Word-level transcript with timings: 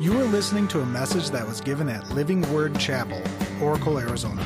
You 0.00 0.18
are 0.18 0.24
listening 0.24 0.66
to 0.68 0.80
a 0.80 0.86
message 0.86 1.28
that 1.28 1.46
was 1.46 1.60
given 1.60 1.86
at 1.90 2.08
Living 2.14 2.40
Word 2.54 2.78
Chapel, 2.78 3.20
Oracle, 3.60 3.98
Arizona. 3.98 4.42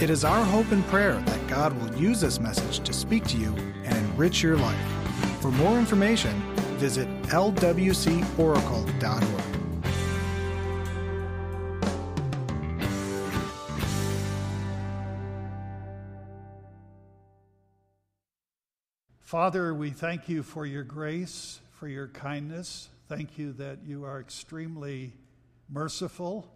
It 0.00 0.10
is 0.10 0.22
our 0.22 0.44
hope 0.44 0.70
and 0.70 0.86
prayer 0.86 1.20
that 1.26 1.46
God 1.48 1.72
will 1.72 1.92
use 1.96 2.20
this 2.20 2.38
message 2.38 2.78
to 2.86 2.92
speak 2.92 3.24
to 3.24 3.36
you 3.36 3.52
and 3.82 3.96
enrich 3.96 4.44
your 4.44 4.56
life. 4.56 4.78
For 5.40 5.50
more 5.50 5.76
information, 5.76 6.40
visit 6.76 7.08
lwcoracle.org. 7.22 7.66
Father, 19.18 19.74
we 19.74 19.90
thank 19.90 20.28
you 20.28 20.44
for 20.44 20.64
your 20.64 20.84
grace, 20.84 21.58
for 21.72 21.88
your 21.88 22.06
kindness. 22.06 22.90
Thank 23.08 23.38
you 23.38 23.52
that 23.54 23.78
you 23.84 24.04
are 24.04 24.20
extremely 24.20 25.12
merciful. 25.68 26.50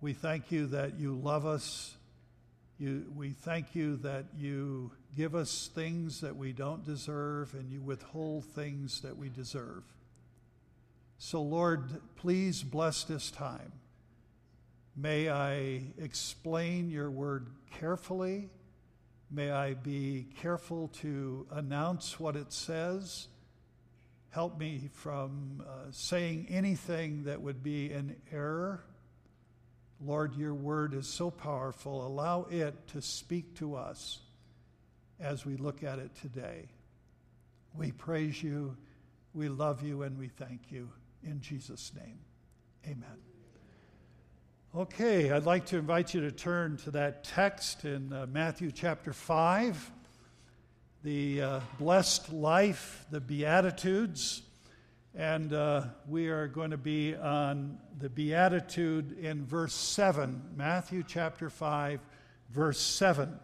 We 0.00 0.12
thank 0.12 0.52
you 0.52 0.66
that 0.68 0.98
you 0.98 1.14
love 1.14 1.46
us. 1.46 1.94
You, 2.78 3.10
we 3.14 3.30
thank 3.30 3.74
you 3.74 3.96
that 3.98 4.26
you 4.36 4.92
give 5.16 5.34
us 5.34 5.70
things 5.74 6.20
that 6.20 6.36
we 6.36 6.52
don't 6.52 6.84
deserve 6.84 7.54
and 7.54 7.70
you 7.70 7.80
withhold 7.80 8.44
things 8.44 9.00
that 9.00 9.16
we 9.16 9.28
deserve. 9.28 9.84
So, 11.18 11.42
Lord, 11.42 11.82
please 12.16 12.62
bless 12.62 13.04
this 13.04 13.30
time. 13.30 13.72
May 14.96 15.28
I 15.28 15.82
explain 15.98 16.90
your 16.90 17.10
word 17.10 17.48
carefully 17.78 18.50
May 19.32 19.52
I 19.52 19.74
be 19.74 20.26
careful 20.40 20.88
to 21.02 21.46
announce 21.52 22.18
what 22.18 22.34
it 22.34 22.52
says. 22.52 23.28
Help 24.30 24.58
me 24.58 24.88
from 24.92 25.62
uh, 25.66 25.90
saying 25.90 26.46
anything 26.48 27.24
that 27.24 27.40
would 27.42 27.62
be 27.62 27.92
an 27.92 28.14
error. 28.32 28.84
Lord, 30.00 30.36
your 30.36 30.54
word 30.54 30.94
is 30.94 31.08
so 31.08 31.30
powerful. 31.30 32.06
Allow 32.06 32.46
it 32.48 32.74
to 32.88 33.02
speak 33.02 33.56
to 33.56 33.74
us 33.74 34.20
as 35.18 35.44
we 35.44 35.56
look 35.56 35.82
at 35.82 35.98
it 35.98 36.14
today. 36.22 36.68
We 37.74 37.90
praise 37.90 38.40
you, 38.40 38.76
we 39.34 39.48
love 39.48 39.82
you, 39.82 40.02
and 40.02 40.16
we 40.16 40.28
thank 40.28 40.70
you. 40.70 40.88
In 41.24 41.40
Jesus' 41.40 41.92
name, 41.94 42.18
amen. 42.86 43.18
Okay, 44.76 45.32
I'd 45.32 45.44
like 45.44 45.66
to 45.66 45.78
invite 45.78 46.14
you 46.14 46.20
to 46.20 46.30
turn 46.30 46.76
to 46.84 46.92
that 46.92 47.24
text 47.24 47.84
in 47.84 48.12
uh, 48.12 48.26
Matthew 48.30 48.70
chapter 48.70 49.12
5, 49.12 49.90
the 51.02 51.40
uh, 51.40 51.60
blessed 51.78 52.32
life, 52.32 53.06
the 53.10 53.20
Beatitudes. 53.20 54.42
And 55.14 55.52
uh, 55.52 55.84
we 56.06 56.28
are 56.28 56.46
going 56.46 56.70
to 56.70 56.76
be 56.76 57.16
on 57.16 57.78
the 57.98 58.08
Beatitude 58.08 59.18
in 59.18 59.44
verse 59.44 59.74
7, 59.74 60.42
Matthew 60.56 61.02
chapter 61.06 61.50
5, 61.50 62.00
verse 62.50 62.80
7. 62.80 63.38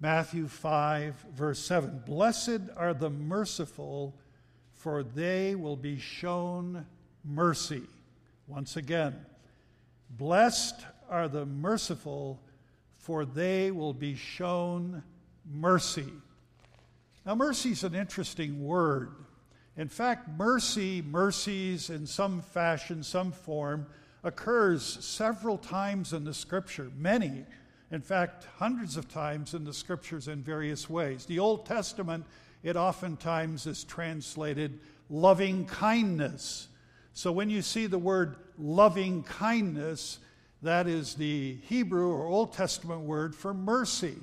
Matthew 0.00 0.48
5, 0.48 1.14
verse 1.34 1.58
7. 1.60 2.02
Blessed 2.04 2.62
are 2.76 2.94
the 2.94 3.10
merciful, 3.10 4.18
for 4.72 5.02
they 5.02 5.54
will 5.54 5.76
be 5.76 5.98
shown 5.98 6.86
mercy. 7.24 7.82
Once 8.46 8.76
again, 8.76 9.14
Blessed 10.10 10.86
are 11.08 11.28
the 11.28 11.46
merciful, 11.46 12.40
for 12.96 13.24
they 13.24 13.70
will 13.70 13.92
be 13.92 14.14
shown 14.14 14.94
mercy. 14.94 15.15
Now, 17.24 17.34
mercy 17.34 17.70
is 17.70 17.84
an 17.84 17.94
interesting 17.94 18.64
word. 18.64 19.12
In 19.76 19.88
fact, 19.88 20.28
mercy, 20.28 21.02
mercies 21.02 21.90
in 21.90 22.06
some 22.06 22.40
fashion, 22.40 23.02
some 23.02 23.32
form, 23.32 23.86
occurs 24.24 24.82
several 25.04 25.58
times 25.58 26.12
in 26.12 26.24
the 26.24 26.34
scripture, 26.34 26.90
many. 26.96 27.44
In 27.90 28.00
fact, 28.00 28.46
hundreds 28.56 28.96
of 28.96 29.08
times 29.08 29.54
in 29.54 29.64
the 29.64 29.72
scriptures 29.72 30.28
in 30.28 30.42
various 30.42 30.90
ways. 30.90 31.26
The 31.26 31.38
Old 31.38 31.66
Testament, 31.66 32.24
it 32.62 32.76
oftentimes 32.76 33.66
is 33.66 33.84
translated 33.84 34.80
loving 35.08 35.66
kindness. 35.66 36.68
So 37.12 37.30
when 37.30 37.48
you 37.48 37.62
see 37.62 37.86
the 37.86 37.98
word 37.98 38.36
loving 38.58 39.22
kindness, 39.22 40.18
that 40.62 40.88
is 40.88 41.14
the 41.14 41.58
Hebrew 41.68 42.10
or 42.10 42.26
Old 42.26 42.52
Testament 42.52 43.02
word 43.02 43.34
for 43.34 43.54
mercy. 43.54 44.16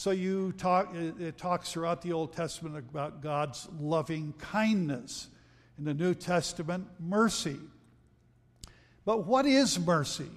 So 0.00 0.12
you 0.12 0.52
talk, 0.52 0.94
it 0.94 1.36
talks 1.36 1.72
throughout 1.72 2.00
the 2.00 2.14
Old 2.14 2.32
Testament 2.32 2.74
about 2.74 3.20
God's 3.20 3.68
loving 3.78 4.32
kindness. 4.38 5.28
In 5.76 5.84
the 5.84 5.92
New 5.92 6.14
Testament, 6.14 6.86
mercy. 6.98 7.58
But 9.04 9.26
what 9.26 9.44
is 9.44 9.78
mercy? 9.78 10.30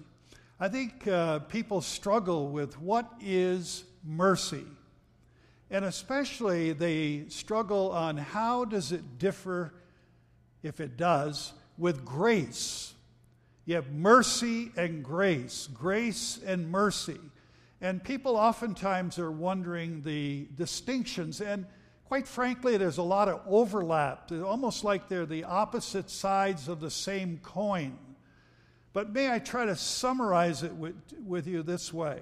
I 0.59 0.67
think 0.67 1.07
uh, 1.07 1.39
people 1.39 1.79
struggle 1.79 2.49
with 2.49 2.77
what 2.77 3.09
is 3.21 3.85
mercy. 4.03 4.65
And 5.71 5.85
especially 5.85 6.73
they 6.73 7.29
struggle 7.29 7.93
on 7.93 8.17
how 8.17 8.65
does 8.65 8.91
it 8.91 9.17
differ, 9.17 9.73
if 10.61 10.81
it 10.81 10.97
does, 10.97 11.53
with 11.77 12.03
grace. 12.03 12.93
You 13.63 13.75
have 13.75 13.93
mercy 13.93 14.73
and 14.75 15.05
grace, 15.05 15.69
grace 15.73 16.37
and 16.45 16.69
mercy. 16.69 17.21
And 17.83 18.01
people 18.01 18.37
oftentimes 18.37 19.19
are 19.19 19.29
wondering 19.29 20.03
the 20.03 20.47
distinctions. 20.55 21.41
And 21.41 21.65
quite 22.05 22.25
frankly, 22.25 22.77
there's 22.77 22.97
a 22.97 23.03
lot 23.03 23.27
of 23.27 23.41
overlap, 23.45 24.31
it's 24.31 24.41
almost 24.41 24.85
like 24.85 25.09
they're 25.09 25.25
the 25.25 25.43
opposite 25.43 26.09
sides 26.09 26.69
of 26.69 26.79
the 26.79 26.89
same 26.89 27.39
coin. 27.43 27.99
But 28.93 29.11
may 29.11 29.29
I 29.29 29.39
try 29.39 29.65
to 29.65 29.75
summarize 29.75 30.63
it 30.63 30.73
with, 30.73 30.95
with 31.25 31.45
you 31.45 31.61
this 31.61 31.93
way 31.93 32.21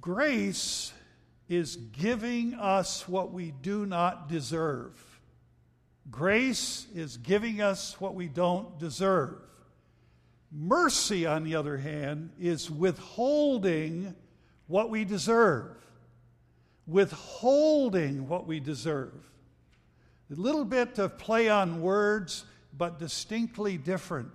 Grace 0.00 0.92
is 1.48 1.74
giving 1.74 2.54
us 2.54 3.08
what 3.08 3.32
we 3.32 3.50
do 3.62 3.84
not 3.84 4.28
deserve. 4.28 4.92
Grace 6.08 6.86
is 6.94 7.16
giving 7.16 7.60
us 7.60 8.00
what 8.00 8.14
we 8.14 8.28
don't 8.28 8.78
deserve. 8.78 9.45
Mercy, 10.52 11.26
on 11.26 11.44
the 11.44 11.54
other 11.56 11.76
hand, 11.76 12.30
is 12.38 12.70
withholding 12.70 14.14
what 14.66 14.90
we 14.90 15.04
deserve. 15.04 15.76
Withholding 16.86 18.28
what 18.28 18.46
we 18.46 18.60
deserve. 18.60 19.30
A 20.30 20.34
little 20.34 20.64
bit 20.64 20.98
of 20.98 21.18
play 21.18 21.48
on 21.48 21.80
words, 21.80 22.44
but 22.76 22.98
distinctly 22.98 23.76
different. 23.76 24.30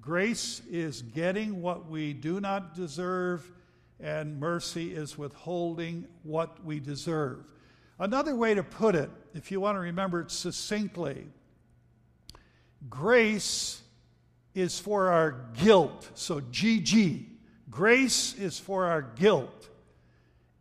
Grace 0.00 0.62
is 0.70 1.02
getting 1.02 1.62
what 1.62 1.88
we 1.88 2.12
do 2.12 2.40
not 2.40 2.74
deserve, 2.74 3.50
and 4.00 4.40
mercy 4.40 4.94
is 4.94 5.16
withholding 5.16 6.06
what 6.22 6.64
we 6.64 6.80
deserve. 6.80 7.44
Another 7.98 8.34
way 8.34 8.54
to 8.54 8.62
put 8.62 8.94
it, 8.94 9.10
if 9.34 9.50
you 9.52 9.60
want 9.60 9.76
to 9.76 9.80
remember 9.80 10.20
it 10.20 10.30
succinctly, 10.30 11.26
grace 12.90 13.81
is 14.54 14.78
for 14.78 15.10
our 15.10 15.46
guilt. 15.54 16.10
So, 16.14 16.40
GG, 16.40 17.26
grace 17.70 18.34
is 18.34 18.58
for 18.58 18.86
our 18.86 19.02
guilt. 19.02 19.68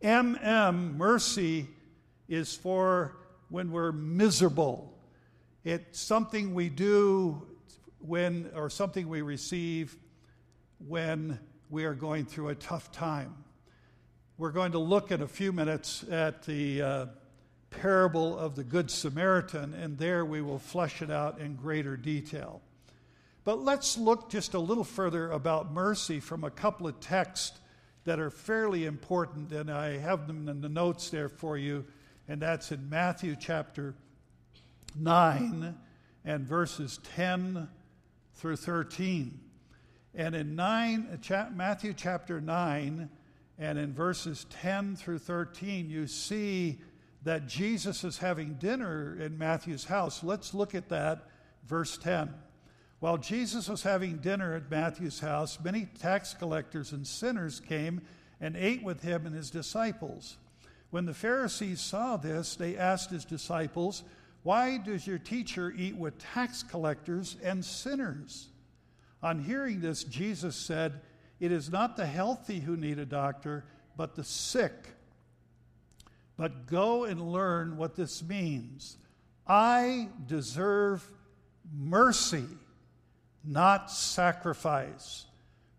MM, 0.01 0.95
mercy, 0.95 1.67
is 2.27 2.55
for 2.55 3.17
when 3.49 3.71
we're 3.71 3.91
miserable. 3.91 4.97
It's 5.63 5.99
something 5.99 6.53
we 6.53 6.69
do 6.69 7.45
when, 7.99 8.49
or 8.55 8.69
something 8.69 9.09
we 9.09 9.21
receive 9.21 9.95
when 10.87 11.39
we 11.69 11.85
are 11.85 11.93
going 11.93 12.25
through 12.25 12.49
a 12.49 12.55
tough 12.55 12.91
time. 12.91 13.35
We're 14.37 14.51
going 14.51 14.71
to 14.71 14.79
look 14.79 15.11
in 15.11 15.21
a 15.21 15.27
few 15.27 15.51
minutes 15.51 16.03
at 16.09 16.43
the. 16.43 16.81
Uh, 16.81 17.05
parable 17.71 18.37
of 18.37 18.55
the 18.55 18.63
Good 18.63 18.91
Samaritan, 18.91 19.73
and 19.73 19.97
there 19.97 20.23
we 20.23 20.41
will 20.41 20.59
flesh 20.59 21.01
it 21.01 21.09
out 21.09 21.39
in 21.39 21.55
greater 21.55 21.97
detail. 21.97 22.61
But 23.43 23.63
let's 23.63 23.97
look 23.97 24.29
just 24.29 24.53
a 24.53 24.59
little 24.59 24.83
further 24.83 25.31
about 25.31 25.71
mercy 25.71 26.19
from 26.19 26.43
a 26.43 26.51
couple 26.51 26.87
of 26.87 26.99
texts 26.99 27.59
that 28.03 28.19
are 28.19 28.29
fairly 28.29 28.85
important, 28.85 29.51
and 29.51 29.69
I 29.69 29.97
have 29.97 30.27
them 30.27 30.47
in 30.47 30.61
the 30.61 30.69
notes 30.69 31.09
there 31.09 31.29
for 31.29 31.57
you, 31.57 31.85
and 32.27 32.41
that's 32.41 32.71
in 32.71 32.89
Matthew 32.89 33.35
chapter 33.39 33.95
9 34.95 35.75
and 36.23 36.47
verses 36.47 36.99
10 37.15 37.67
through 38.35 38.55
13. 38.57 39.39
And 40.13 40.35
in 40.35 40.55
9, 40.55 41.19
Matthew 41.55 41.93
chapter 41.93 42.41
9 42.41 43.09
and 43.57 43.79
in 43.79 43.93
verses 43.93 44.45
10 44.49 44.95
through 44.95 45.19
13, 45.19 45.89
you 45.89 46.07
see 46.07 46.79
that 47.23 47.47
Jesus 47.47 48.03
is 48.03 48.17
having 48.17 48.55
dinner 48.55 49.15
in 49.19 49.37
Matthew's 49.37 49.85
house. 49.85 50.23
Let's 50.23 50.53
look 50.53 50.73
at 50.73 50.89
that, 50.89 51.27
verse 51.67 51.97
10. 51.97 52.33
While 53.01 53.17
Jesus 53.17 53.67
was 53.67 53.81
having 53.81 54.17
dinner 54.17 54.53
at 54.53 54.69
Matthew's 54.69 55.21
house, 55.21 55.57
many 55.59 55.87
tax 55.99 56.35
collectors 56.35 56.91
and 56.91 57.05
sinners 57.05 57.59
came 57.59 58.01
and 58.39 58.55
ate 58.55 58.83
with 58.83 59.01
him 59.01 59.25
and 59.25 59.33
his 59.33 59.49
disciples. 59.49 60.37
When 60.91 61.07
the 61.07 61.13
Pharisees 61.15 61.81
saw 61.81 62.17
this, 62.17 62.55
they 62.55 62.77
asked 62.77 63.09
his 63.09 63.25
disciples, 63.25 64.03
Why 64.43 64.77
does 64.77 65.07
your 65.07 65.17
teacher 65.17 65.73
eat 65.75 65.95
with 65.95 66.19
tax 66.19 66.61
collectors 66.61 67.37
and 67.41 67.65
sinners? 67.65 68.49
On 69.23 69.39
hearing 69.39 69.81
this, 69.81 70.03
Jesus 70.03 70.55
said, 70.55 71.01
It 71.39 71.51
is 71.51 71.71
not 71.71 71.97
the 71.97 72.05
healthy 72.05 72.59
who 72.59 72.77
need 72.77 72.99
a 72.99 73.05
doctor, 73.07 73.65
but 73.97 74.13
the 74.13 74.23
sick. 74.23 74.89
But 76.37 76.67
go 76.67 77.05
and 77.05 77.31
learn 77.31 77.77
what 77.77 77.95
this 77.95 78.21
means. 78.21 78.97
I 79.47 80.09
deserve 80.27 81.03
mercy, 81.75 82.45
not 83.43 83.91
sacrifice, 83.91 85.25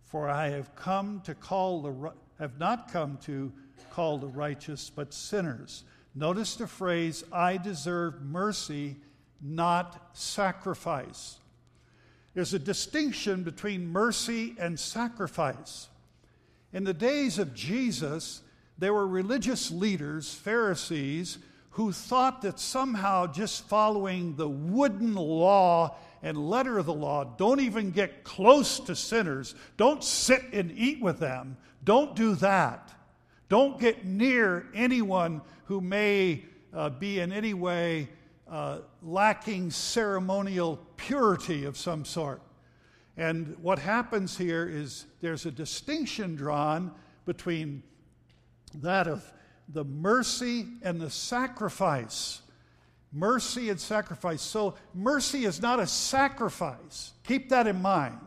for 0.05 0.29
I 0.29 0.49
have 0.49 0.75
come 0.75 1.20
to 1.25 1.35
call 1.35 1.82
the 1.82 2.12
have 2.38 2.59
not 2.59 2.93
come 2.93 3.19
to 3.19 3.53
call 3.91 4.19
the 4.19 4.26
righteous, 4.26 4.91
but 4.91 5.14
sinners. 5.14 5.85
Notice 6.14 6.56
the 6.56 6.67
phrase, 6.67 7.25
I 7.32 7.56
deserve 7.56 8.20
mercy, 8.20 8.97
not 9.41 10.11
sacrifice. 10.12 11.38
There's 12.35 12.55
a 12.55 12.59
distinction 12.59 13.43
between 13.43 13.87
mercy 13.87 14.56
and 14.58 14.79
sacrifice. 14.79 15.88
In 16.73 16.85
the 16.85 16.94
days 16.94 17.38
of 17.38 17.55
Jesus, 17.55 18.43
there 18.79 18.94
were 18.94 19.06
religious 19.06 19.70
leaders, 19.70 20.35
Pharisees, 20.35 21.38
who 21.73 21.93
thought 21.93 22.43
that 22.43 22.59
somehow 22.59 23.27
just 23.27 23.67
following 23.69 24.37
the 24.37 24.49
wooden 24.49 25.15
law 25.15 25.97
and 26.23 26.37
letter 26.37 26.79
of 26.79 26.87
the 26.87 26.95
law, 26.95 27.25
don't 27.25 27.61
even 27.61 27.91
get 27.91 28.25
close 28.25 28.79
to 28.81 28.95
sinners, 28.95 29.55
don't 29.77 30.05
sit 30.05 30.43
and 30.53 30.73
eat 30.77 31.01
with 31.01 31.19
them, 31.19 31.57
don't 31.85 32.15
do 32.15 32.35
that. 32.37 32.93
Don't 33.49 33.79
get 33.79 34.07
near 34.07 34.67
anyone 34.75 35.43
who 35.67 35.83
may 35.83 36.43
uh, 36.73 36.89
be 36.89 37.21
in 37.21 37.33
any 37.33 37.53
way 37.53 38.09
uh, 38.49 38.79
lacking 39.03 39.71
ceremonial 39.71 40.79
purity 40.97 41.67
of 41.67 41.77
some 41.77 42.05
sort. 42.07 42.41
And 43.17 43.57
what 43.61 43.79
happens 43.79 44.39
here 44.39 44.67
is 44.67 45.05
there's 45.21 45.45
a 45.45 45.51
distinction 45.51 46.35
drawn 46.35 46.93
between 47.27 47.83
that 48.77 49.07
of 49.07 49.31
the 49.69 49.85
mercy 49.85 50.67
and 50.82 51.00
the 51.00 51.11
sacrifice. 51.11 52.43
Mercy 53.12 53.69
and 53.69 53.79
sacrifice. 53.79 54.41
So, 54.41 54.75
mercy 54.94 55.44
is 55.44 55.61
not 55.61 55.81
a 55.81 55.87
sacrifice. 55.87 57.12
Keep 57.25 57.50
that 57.50 57.67
in 57.67 57.82
mind. 57.82 58.19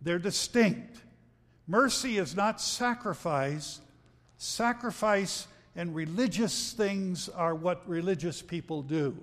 They're 0.00 0.18
distinct. 0.18 0.98
Mercy 1.66 2.18
is 2.18 2.36
not 2.36 2.60
sacrifice. 2.60 3.80
Sacrifice 4.36 5.48
and 5.74 5.94
religious 5.94 6.72
things 6.72 7.28
are 7.28 7.54
what 7.54 7.88
religious 7.88 8.42
people 8.42 8.82
do. 8.82 9.16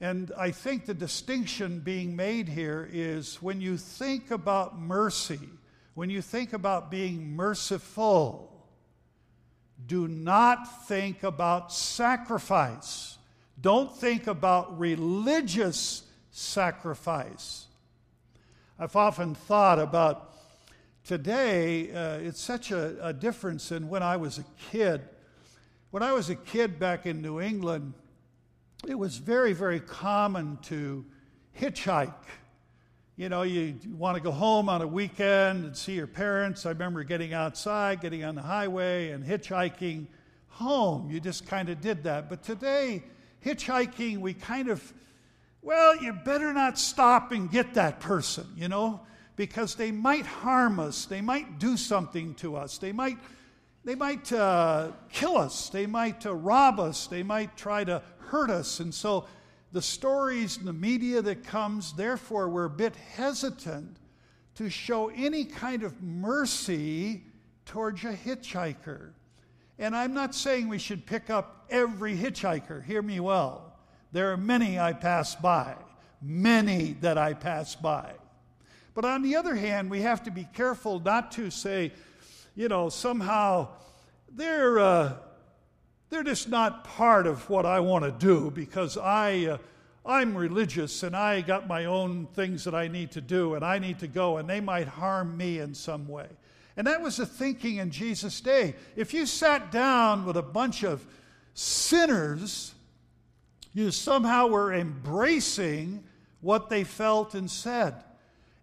And 0.00 0.30
I 0.36 0.50
think 0.50 0.84
the 0.84 0.94
distinction 0.94 1.80
being 1.80 2.14
made 2.16 2.48
here 2.48 2.88
is 2.92 3.40
when 3.42 3.60
you 3.60 3.76
think 3.76 4.30
about 4.30 4.78
mercy, 4.78 5.40
when 5.94 6.10
you 6.10 6.20
think 6.20 6.52
about 6.52 6.90
being 6.90 7.34
merciful, 7.34 8.55
do 9.84 10.08
not 10.08 10.86
think 10.86 11.22
about 11.22 11.72
sacrifice. 11.72 13.18
Don't 13.60 13.94
think 13.94 14.26
about 14.26 14.78
religious 14.78 16.02
sacrifice. 16.30 17.66
I've 18.78 18.96
often 18.96 19.34
thought 19.34 19.78
about 19.78 20.34
today, 21.04 21.92
uh, 21.92 22.18
it's 22.18 22.40
such 22.40 22.72
a, 22.72 22.96
a 23.00 23.12
difference 23.12 23.72
in 23.72 23.88
when 23.88 24.02
I 24.02 24.16
was 24.16 24.38
a 24.38 24.44
kid. 24.70 25.02
When 25.90 26.02
I 26.02 26.12
was 26.12 26.30
a 26.30 26.34
kid 26.34 26.78
back 26.78 27.06
in 27.06 27.22
New 27.22 27.40
England, 27.40 27.94
it 28.86 28.98
was 28.98 29.16
very, 29.16 29.52
very 29.52 29.80
common 29.80 30.58
to 30.62 31.04
hitchhike. 31.58 32.12
You 33.18 33.30
know, 33.30 33.44
you 33.44 33.76
want 33.96 34.18
to 34.18 34.22
go 34.22 34.30
home 34.30 34.68
on 34.68 34.82
a 34.82 34.86
weekend 34.86 35.64
and 35.64 35.74
see 35.74 35.94
your 35.94 36.06
parents. 36.06 36.66
I 36.66 36.68
remember 36.68 37.02
getting 37.02 37.32
outside, 37.32 38.02
getting 38.02 38.22
on 38.24 38.34
the 38.34 38.42
highway, 38.42 39.08
and 39.08 39.24
hitchhiking 39.24 40.08
home. 40.48 41.10
You 41.10 41.18
just 41.18 41.46
kind 41.46 41.70
of 41.70 41.80
did 41.80 42.04
that. 42.04 42.28
But 42.28 42.42
today, 42.42 43.02
hitchhiking, 43.42 44.18
we 44.18 44.34
kind 44.34 44.68
of, 44.68 44.92
well, 45.62 45.96
you 45.96 46.12
better 46.12 46.52
not 46.52 46.78
stop 46.78 47.32
and 47.32 47.50
get 47.50 47.72
that 47.72 48.00
person, 48.00 48.48
you 48.54 48.68
know, 48.68 49.00
because 49.34 49.76
they 49.76 49.90
might 49.90 50.26
harm 50.26 50.78
us. 50.78 51.06
They 51.06 51.22
might 51.22 51.58
do 51.58 51.78
something 51.78 52.34
to 52.34 52.54
us. 52.56 52.76
They 52.76 52.92
might, 52.92 53.16
they 53.82 53.94
might 53.94 54.30
uh, 54.30 54.92
kill 55.10 55.38
us. 55.38 55.70
They 55.70 55.86
might 55.86 56.26
uh, 56.26 56.34
rob 56.34 56.78
us. 56.78 57.06
They 57.06 57.22
might 57.22 57.56
try 57.56 57.82
to 57.82 58.02
hurt 58.18 58.50
us. 58.50 58.78
And 58.78 58.92
so 58.92 59.26
the 59.76 59.82
stories 59.82 60.56
and 60.56 60.66
the 60.66 60.72
media 60.72 61.20
that 61.20 61.44
comes, 61.44 61.92
therefore, 61.92 62.48
we're 62.48 62.64
a 62.64 62.70
bit 62.70 62.96
hesitant 62.96 63.98
to 64.54 64.70
show 64.70 65.10
any 65.10 65.44
kind 65.44 65.82
of 65.82 66.02
mercy 66.02 67.22
towards 67.66 68.02
a 68.04 68.14
hitchhiker. 68.14 69.10
And 69.78 69.94
I'm 69.94 70.14
not 70.14 70.34
saying 70.34 70.68
we 70.68 70.78
should 70.78 71.04
pick 71.04 71.28
up 71.28 71.66
every 71.68 72.16
hitchhiker, 72.16 72.82
hear 72.86 73.02
me 73.02 73.20
well. 73.20 73.76
There 74.12 74.32
are 74.32 74.38
many 74.38 74.80
I 74.80 74.94
pass 74.94 75.34
by, 75.34 75.76
many 76.22 76.96
that 77.02 77.18
I 77.18 77.34
pass 77.34 77.74
by. 77.74 78.14
But 78.94 79.04
on 79.04 79.20
the 79.20 79.36
other 79.36 79.54
hand, 79.54 79.90
we 79.90 80.00
have 80.00 80.22
to 80.22 80.30
be 80.30 80.48
careful 80.54 81.00
not 81.00 81.32
to 81.32 81.50
say, 81.50 81.92
you 82.54 82.68
know, 82.68 82.88
somehow 82.88 83.68
they're, 84.32 84.78
uh, 84.78 85.16
they're 86.10 86.22
just 86.22 86.48
not 86.48 86.84
part 86.84 87.26
of 87.26 87.48
what 87.50 87.66
I 87.66 87.80
want 87.80 88.04
to 88.04 88.12
do 88.12 88.50
because 88.50 88.96
I, 88.96 89.46
uh, 89.46 89.58
I'm 90.04 90.36
religious 90.36 91.02
and 91.02 91.16
I 91.16 91.40
got 91.40 91.66
my 91.66 91.86
own 91.86 92.26
things 92.26 92.64
that 92.64 92.74
I 92.74 92.88
need 92.88 93.10
to 93.12 93.20
do 93.20 93.54
and 93.54 93.64
I 93.64 93.78
need 93.78 93.98
to 94.00 94.06
go 94.06 94.36
and 94.36 94.48
they 94.48 94.60
might 94.60 94.86
harm 94.86 95.36
me 95.36 95.58
in 95.58 95.74
some 95.74 96.06
way. 96.06 96.28
And 96.76 96.86
that 96.86 97.00
was 97.00 97.16
the 97.16 97.26
thinking 97.26 97.78
in 97.78 97.90
Jesus' 97.90 98.40
day. 98.40 98.74
If 98.94 99.14
you 99.14 99.26
sat 99.26 99.72
down 99.72 100.26
with 100.26 100.36
a 100.36 100.42
bunch 100.42 100.84
of 100.84 101.04
sinners, 101.54 102.74
you 103.72 103.90
somehow 103.90 104.46
were 104.46 104.72
embracing 104.72 106.04
what 106.40 106.68
they 106.68 106.84
felt 106.84 107.34
and 107.34 107.50
said. 107.50 107.94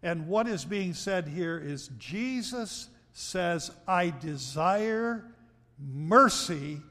And 0.02 0.28
what 0.28 0.48
is 0.48 0.64
being 0.64 0.94
said 0.94 1.28
here 1.28 1.58
is 1.58 1.90
Jesus 1.98 2.90
says, 3.14 3.72
I 3.88 4.12
desire 4.12 5.26
mercy 5.80 6.82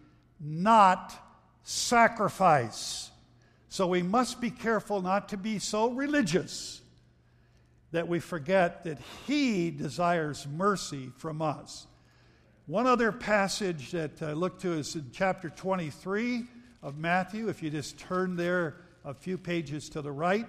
not 0.42 1.14
sacrifice. 1.62 3.10
So 3.68 3.86
we 3.86 4.02
must 4.02 4.40
be 4.40 4.50
careful 4.50 5.00
not 5.00 5.28
to 5.30 5.36
be 5.36 5.58
so 5.58 5.90
religious 5.90 6.82
that 7.92 8.08
we 8.08 8.18
forget 8.18 8.84
that 8.84 8.98
He 9.26 9.70
desires 9.70 10.46
mercy 10.46 11.10
from 11.16 11.40
us. 11.40 11.86
One 12.66 12.86
other 12.86 13.12
passage 13.12 13.90
that 13.92 14.22
I 14.22 14.32
look 14.32 14.60
to 14.60 14.72
is 14.72 14.94
in 14.94 15.10
chapter 15.12 15.50
23 15.50 16.44
of 16.82 16.98
Matthew. 16.98 17.48
If 17.48 17.62
you 17.62 17.70
just 17.70 17.98
turn 17.98 18.36
there 18.36 18.76
a 19.04 19.14
few 19.14 19.36
pages 19.36 19.88
to 19.90 20.02
the 20.02 20.12
right, 20.12 20.46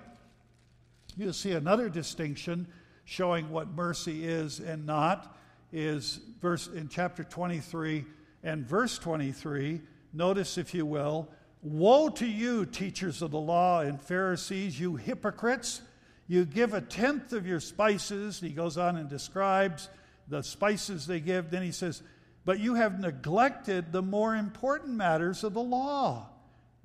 you'll 1.18 1.34
see 1.34 1.52
another 1.52 1.90
distinction 1.90 2.68
showing 3.06 3.50
what 3.50 3.68
mercy 3.70 4.26
is 4.26 4.60
and 4.60 4.86
not 4.86 5.38
is 5.72 6.20
verse 6.40 6.68
in 6.68 6.88
chapter 6.88 7.24
23 7.24 8.06
and 8.44 8.66
verse 8.66 8.98
23, 8.98 9.82
notice, 10.14 10.58
if 10.58 10.74
you 10.74 10.86
will, 10.86 11.30
Woe 11.64 12.10
to 12.10 12.28
you, 12.28 12.66
teachers 12.66 13.22
of 13.22 13.32
the 13.32 13.40
law 13.40 13.80
and 13.80 14.00
Pharisees, 14.00 14.78
you 14.78 14.98
hypocrites! 14.98 15.82
You 16.28 16.46
give 16.46 16.74
a 16.74 16.82
tenth 16.82 17.32
of 17.32 17.48
your 17.48 17.60
spices. 17.60 18.40
He 18.40 18.50
goes 18.50 18.78
on 18.78 18.98
and 18.98 19.10
describes 19.10 19.90
the 20.28 20.42
spices 20.42 21.06
they 21.06 21.20
give. 21.20 21.52
Then 21.52 21.64
he 21.64 21.72
says, 21.72 22.02
But 22.44 22.60
you 22.60 22.76
have 22.76 23.00
neglected 23.00 23.92
the 23.92 24.02
more 24.02 24.36
important 24.36 24.96
matters 24.96 25.44
of 25.44 25.54
the 25.54 25.64
law 25.64 26.30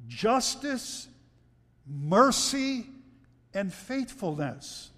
justice, 0.06 1.08
mercy, 1.86 2.86
and 3.52 3.72
faithfulness. 3.72 4.90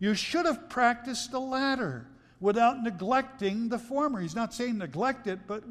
You 0.00 0.14
should 0.14 0.46
have 0.46 0.68
practiced 0.68 1.30
the 1.30 1.40
latter 1.40 2.06
without 2.40 2.82
neglecting 2.82 3.68
the 3.68 3.78
former. 3.78 4.20
He's 4.20 4.34
not 4.34 4.54
saying 4.54 4.78
neglect 4.78 5.26
it, 5.26 5.40
but 5.46 5.62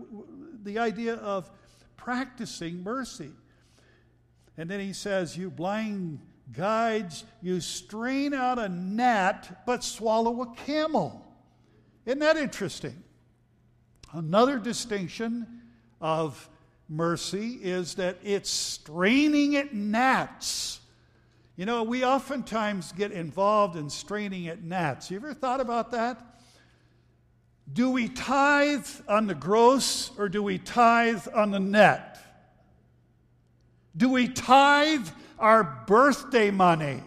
the 0.63 0.77
idea 0.77 1.15
of 1.15 1.49
practicing 1.97 2.83
mercy. 2.83 3.31
And 4.57 4.69
then 4.69 4.79
he 4.79 4.93
says, 4.93 5.37
You 5.37 5.49
blind 5.49 6.19
guides, 6.51 7.23
you 7.41 7.59
strain 7.61 8.33
out 8.33 8.59
a 8.59 8.69
gnat 8.69 9.65
but 9.65 9.83
swallow 9.83 10.41
a 10.41 10.55
camel. 10.65 11.25
Isn't 12.05 12.19
that 12.19 12.37
interesting? 12.37 13.03
Another 14.11 14.57
distinction 14.57 15.61
of 16.01 16.49
mercy 16.87 17.59
is 17.61 17.95
that 17.95 18.17
it's 18.23 18.49
straining 18.49 19.55
at 19.55 19.73
gnats. 19.73 20.79
You 21.55 21.65
know, 21.65 21.83
we 21.83 22.03
oftentimes 22.03 22.91
get 22.93 23.11
involved 23.11 23.75
in 23.75 23.89
straining 23.89 24.47
at 24.47 24.63
gnats. 24.63 25.11
You 25.11 25.17
ever 25.17 25.33
thought 25.33 25.59
about 25.59 25.91
that? 25.91 26.28
Do 27.71 27.91
we 27.91 28.07
tithe 28.09 28.87
on 29.07 29.27
the 29.27 29.35
gross 29.35 30.11
or 30.17 30.27
do 30.27 30.41
we 30.41 30.57
tithe 30.57 31.27
on 31.33 31.51
the 31.51 31.59
net? 31.59 32.17
Do 33.95 34.09
we 34.09 34.27
tithe 34.27 35.07
our 35.37 35.63
birthday 35.85 36.51
money? 36.51 37.03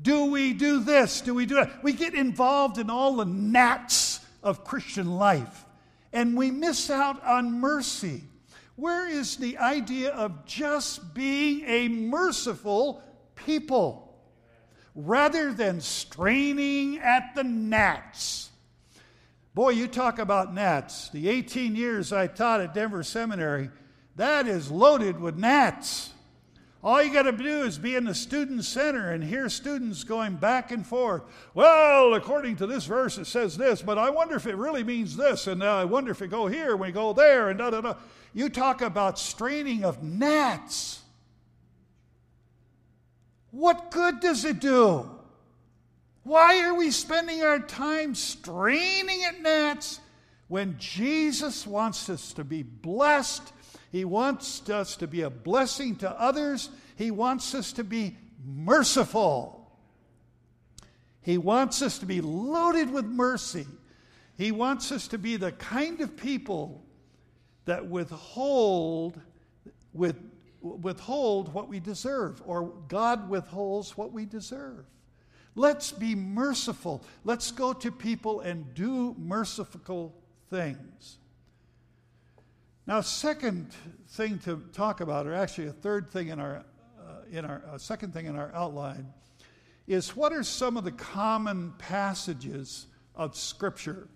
Do 0.00 0.26
we 0.26 0.52
do 0.52 0.80
this? 0.80 1.20
Do 1.20 1.34
we 1.34 1.46
do 1.46 1.56
that? 1.56 1.82
We 1.82 1.92
get 1.92 2.14
involved 2.14 2.78
in 2.78 2.90
all 2.90 3.16
the 3.16 3.24
gnats 3.24 4.20
of 4.42 4.64
Christian 4.64 5.16
life 5.16 5.64
and 6.12 6.36
we 6.36 6.50
miss 6.50 6.90
out 6.90 7.22
on 7.24 7.60
mercy. 7.60 8.22
Where 8.76 9.08
is 9.08 9.36
the 9.36 9.58
idea 9.58 10.10
of 10.10 10.44
just 10.44 11.14
being 11.14 11.64
a 11.66 11.88
merciful 11.88 13.02
people 13.34 14.18
rather 14.94 15.52
than 15.52 15.80
straining 15.80 16.98
at 16.98 17.34
the 17.34 17.44
gnats? 17.44 18.50
Boy, 19.56 19.70
you 19.70 19.88
talk 19.88 20.18
about 20.18 20.52
gnats. 20.52 21.08
The 21.08 21.30
18 21.30 21.76
years 21.76 22.12
I 22.12 22.26
taught 22.26 22.60
at 22.60 22.74
Denver 22.74 23.02
Seminary, 23.02 23.70
that 24.16 24.46
is 24.46 24.70
loaded 24.70 25.18
with 25.18 25.38
gnats. 25.38 26.10
All 26.84 27.02
you 27.02 27.10
got 27.10 27.22
to 27.22 27.32
do 27.32 27.62
is 27.62 27.78
be 27.78 27.94
in 27.94 28.04
the 28.04 28.14
student 28.14 28.66
center 28.66 29.12
and 29.12 29.24
hear 29.24 29.48
students 29.48 30.04
going 30.04 30.34
back 30.34 30.72
and 30.72 30.86
forth. 30.86 31.22
Well, 31.54 32.12
according 32.12 32.56
to 32.56 32.66
this 32.66 32.84
verse, 32.84 33.16
it 33.16 33.24
says 33.24 33.56
this, 33.56 33.80
but 33.80 33.96
I 33.96 34.10
wonder 34.10 34.36
if 34.36 34.46
it 34.46 34.56
really 34.56 34.84
means 34.84 35.16
this, 35.16 35.46
and 35.46 35.62
uh, 35.62 35.76
I 35.76 35.86
wonder 35.86 36.10
if 36.10 36.20
it 36.20 36.28
go 36.28 36.48
here, 36.48 36.76
we 36.76 36.92
go 36.92 37.14
there, 37.14 37.48
and 37.48 37.58
da 37.58 37.70
da 37.70 37.80
da. 37.80 37.94
You 38.34 38.50
talk 38.50 38.82
about 38.82 39.18
straining 39.18 39.86
of 39.86 40.02
gnats. 40.02 41.00
What 43.52 43.90
good 43.90 44.20
does 44.20 44.44
it 44.44 44.60
do? 44.60 45.15
Why 46.26 46.62
are 46.64 46.74
we 46.74 46.90
spending 46.90 47.42
our 47.42 47.60
time 47.60 48.14
straining 48.14 49.22
at 49.24 49.40
gnats 49.40 50.00
when 50.48 50.76
Jesus 50.78 51.66
wants 51.66 52.10
us 52.10 52.32
to 52.34 52.44
be 52.44 52.62
blessed 52.62 53.52
he 53.96 54.04
wants 54.04 54.68
us 54.68 54.96
to 54.96 55.06
be 55.06 55.22
a 55.22 55.30
blessing 55.30 55.96
to 55.96 56.10
others. 56.20 56.68
He 56.96 57.10
wants 57.10 57.54
us 57.54 57.72
to 57.72 57.82
be 57.82 58.16
merciful. 58.44 59.70
He 61.22 61.38
wants 61.38 61.80
us 61.80 61.98
to 62.00 62.06
be 62.06 62.20
loaded 62.20 62.90
with 62.90 63.06
mercy. 63.06 63.66
He 64.36 64.52
wants 64.52 64.92
us 64.92 65.08
to 65.08 65.18
be 65.18 65.36
the 65.36 65.52
kind 65.52 66.00
of 66.00 66.16
people 66.16 66.84
that 67.64 67.86
withhold 67.86 69.18
with, 69.92 70.16
withhold 70.60 71.54
what 71.54 71.68
we 71.68 71.80
deserve, 71.80 72.42
or 72.44 72.74
God 72.88 73.30
withholds 73.30 73.96
what 73.96 74.12
we 74.12 74.26
deserve. 74.26 74.84
Let's 75.56 75.90
be 75.90 76.14
merciful. 76.14 77.02
Let's 77.24 77.50
go 77.50 77.72
to 77.72 77.90
people 77.90 78.40
and 78.40 78.74
do 78.74 79.16
merciful 79.18 80.14
things. 80.50 81.16
Now, 82.86 83.00
second 83.00 83.72
thing 84.10 84.38
to 84.40 84.62
talk 84.74 85.00
about, 85.00 85.26
or 85.26 85.34
actually 85.34 85.68
a 85.68 85.72
third 85.72 86.10
thing 86.10 86.28
in 86.28 86.38
our, 86.38 86.62
uh, 87.00 87.02
in 87.32 87.46
our 87.46 87.62
uh, 87.72 87.78
second 87.78 88.12
thing 88.12 88.26
in 88.26 88.36
our 88.36 88.54
outline, 88.54 89.06
is 89.86 90.14
what 90.14 90.32
are 90.32 90.42
some 90.42 90.76
of 90.76 90.84
the 90.84 90.92
common 90.92 91.72
passages 91.78 92.86
of 93.14 93.34
Scripture? 93.34 94.08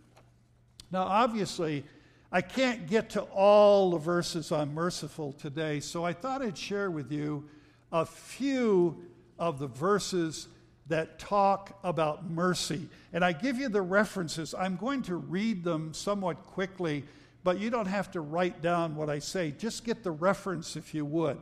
Now, 0.93 1.05
obviously, 1.05 1.85
I 2.31 2.43
can't 2.43 2.87
get 2.87 3.11
to 3.11 3.23
all 3.23 3.93
the 3.93 3.99
verses 3.99 4.53
on 4.53 4.75
merciful 4.75 5.33
today, 5.33 5.81
so 5.81 6.05
I 6.05 6.13
thought 6.13 6.43
I'd 6.43 6.59
share 6.59 6.91
with 6.91 7.11
you 7.11 7.49
a 7.91 8.05
few 8.05 9.05
of 9.39 9.59
the 9.59 9.67
verses 9.67 10.47
that 10.91 11.19
talk 11.19 11.79
about 11.83 12.31
mercy. 12.31 12.89
And 13.13 13.25
I 13.25 13.33
give 13.33 13.59
you 13.59 13.69
the 13.69 13.83
references. 13.83 14.55
I'm 14.55 14.77
going 14.77 15.03
to 15.03 15.17
read 15.17 15.65
them 15.65 15.93
somewhat 15.93 16.45
quickly 16.45 17.05
but 17.43 17.59
you 17.59 17.71
don't 17.71 17.87
have 17.87 18.11
to 18.13 18.21
write 18.21 18.61
down 18.61 18.97
what 18.97 19.09
I 19.09 19.19
say. 19.19 19.53
Just 19.57 19.85
get 19.85 20.03
the 20.03 20.11
reference 20.11 20.77
if 20.77 20.95
you 20.95 21.05
would. 21.05 21.39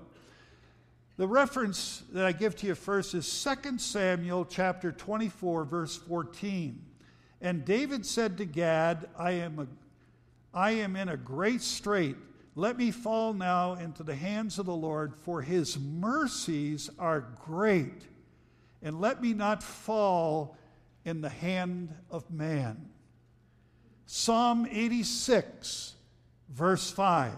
The 1.16 1.26
reference 1.26 2.04
that 2.12 2.24
I 2.24 2.32
give 2.32 2.54
to 2.56 2.68
you 2.68 2.74
first 2.76 3.14
is 3.14 3.46
2 3.64 3.78
Samuel 3.78 4.44
chapter 4.44 4.92
24 4.92 5.64
verse 5.64 5.96
14. 5.96 6.80
And 7.40 7.64
David 7.64 8.06
said 8.06 8.38
to 8.38 8.44
Gad, 8.44 9.08
I 9.18 9.32
am, 9.32 9.58
a, 9.58 9.66
I 10.56 10.72
am 10.72 10.94
in 10.94 11.08
a 11.08 11.16
great 11.16 11.62
strait. 11.62 12.16
Let 12.54 12.76
me 12.76 12.90
fall 12.90 13.32
now 13.32 13.74
into 13.74 14.02
the 14.02 14.14
hands 14.14 14.58
of 14.58 14.66
the 14.66 14.74
Lord, 14.74 15.14
for 15.14 15.42
his 15.42 15.78
mercies 15.78 16.90
are 16.98 17.20
great. 17.44 18.06
And 18.82 19.00
let 19.00 19.20
me 19.20 19.34
not 19.34 19.62
fall 19.62 20.56
in 21.04 21.20
the 21.20 21.28
hand 21.28 21.94
of 22.10 22.30
man. 22.30 22.88
Psalm 24.06 24.66
86, 24.70 25.94
verse 26.48 26.90
5. 26.90 27.32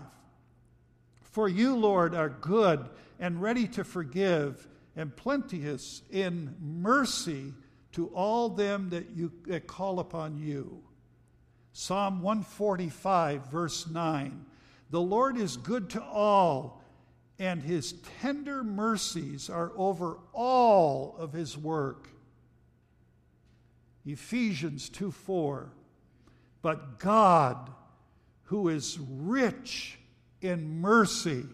For 1.22 1.48
you, 1.48 1.76
Lord, 1.76 2.14
are 2.14 2.28
good 2.28 2.88
and 3.18 3.40
ready 3.40 3.68
to 3.68 3.84
forgive, 3.84 4.66
and 4.96 5.14
plenteous 5.14 6.02
in 6.10 6.54
mercy 6.60 7.52
to 7.92 8.08
all 8.08 8.48
them 8.48 8.90
that, 8.90 9.10
you, 9.10 9.32
that 9.46 9.66
call 9.66 10.00
upon 10.00 10.38
you. 10.38 10.82
Psalm 11.72 12.22
145, 12.22 13.46
verse 13.46 13.88
9. 13.88 14.44
The 14.90 15.00
Lord 15.00 15.36
is 15.36 15.56
good 15.56 15.90
to 15.90 16.02
all, 16.02 16.79
and 17.40 17.62
his 17.62 17.94
tender 18.20 18.62
mercies 18.62 19.48
are 19.48 19.72
over 19.74 20.18
all 20.34 21.16
of 21.18 21.32
his 21.32 21.56
work. 21.56 22.10
Ephesians 24.04 24.90
2 24.90 25.10
4. 25.10 25.72
But 26.60 26.98
God, 26.98 27.70
who 28.44 28.68
is 28.68 28.98
rich 28.98 29.98
in 30.42 30.82
mercy, 30.82 31.46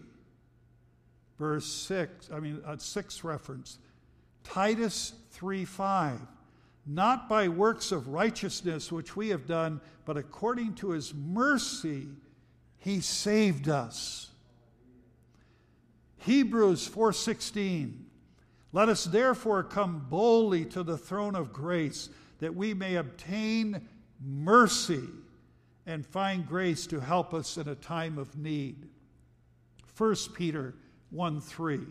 verse 1.39 1.65
6, 1.65 2.31
I 2.33 2.41
mean, 2.41 2.61
a 2.67 2.77
6 2.77 3.23
reference, 3.23 3.79
Titus 4.43 5.13
3 5.31 5.63
5. 5.63 6.19
Not 6.85 7.29
by 7.29 7.47
works 7.47 7.93
of 7.93 8.09
righteousness 8.09 8.91
which 8.91 9.15
we 9.15 9.29
have 9.29 9.47
done, 9.47 9.79
but 10.03 10.17
according 10.17 10.75
to 10.75 10.91
his 10.91 11.13
mercy, 11.13 12.07
he 12.77 12.99
saved 12.99 13.69
us. 13.69 14.31
Hebrews 16.27 16.85
4:16 16.89 18.03
Let 18.73 18.89
us 18.89 19.05
therefore 19.05 19.63
come 19.63 20.07
boldly 20.09 20.65
to 20.65 20.83
the 20.83 20.97
throne 20.97 21.35
of 21.35 21.53
grace 21.53 22.09
that 22.39 22.53
we 22.53 22.73
may 22.73 22.97
obtain 22.97 23.87
mercy 24.19 25.07
and 25.85 26.05
find 26.05 26.45
grace 26.45 26.85
to 26.87 26.99
help 26.99 27.33
us 27.33 27.57
in 27.57 27.69
a 27.69 27.75
time 27.75 28.17
of 28.17 28.37
need. 28.37 28.89
1 29.95 30.15
Peter 30.33 30.75
1 31.11 31.39
3. 31.39 31.87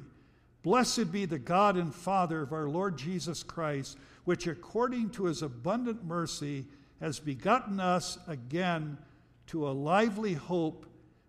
Blessed 0.62 1.10
be 1.10 1.24
the 1.24 1.38
God 1.38 1.78
and 1.78 1.94
Father 1.94 2.42
of 2.42 2.52
our 2.52 2.68
Lord 2.68 2.98
Jesus 2.98 3.42
Christ, 3.42 3.96
which 4.24 4.46
according 4.46 5.08
to 5.10 5.24
his 5.24 5.40
abundant 5.40 6.04
mercy 6.04 6.66
has 7.00 7.18
begotten 7.18 7.80
us 7.80 8.18
again 8.26 8.98
to 9.46 9.66
a 9.66 9.72
lively 9.72 10.34
hope 10.34 10.84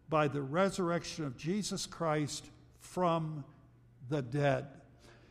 by 0.09 0.27
the 0.27 0.41
resurrection 0.41 1.23
of 1.23 1.37
Jesus 1.37 1.85
Christ 1.85 2.49
from 2.79 3.43
the 4.09 4.21
dead. 4.21 4.67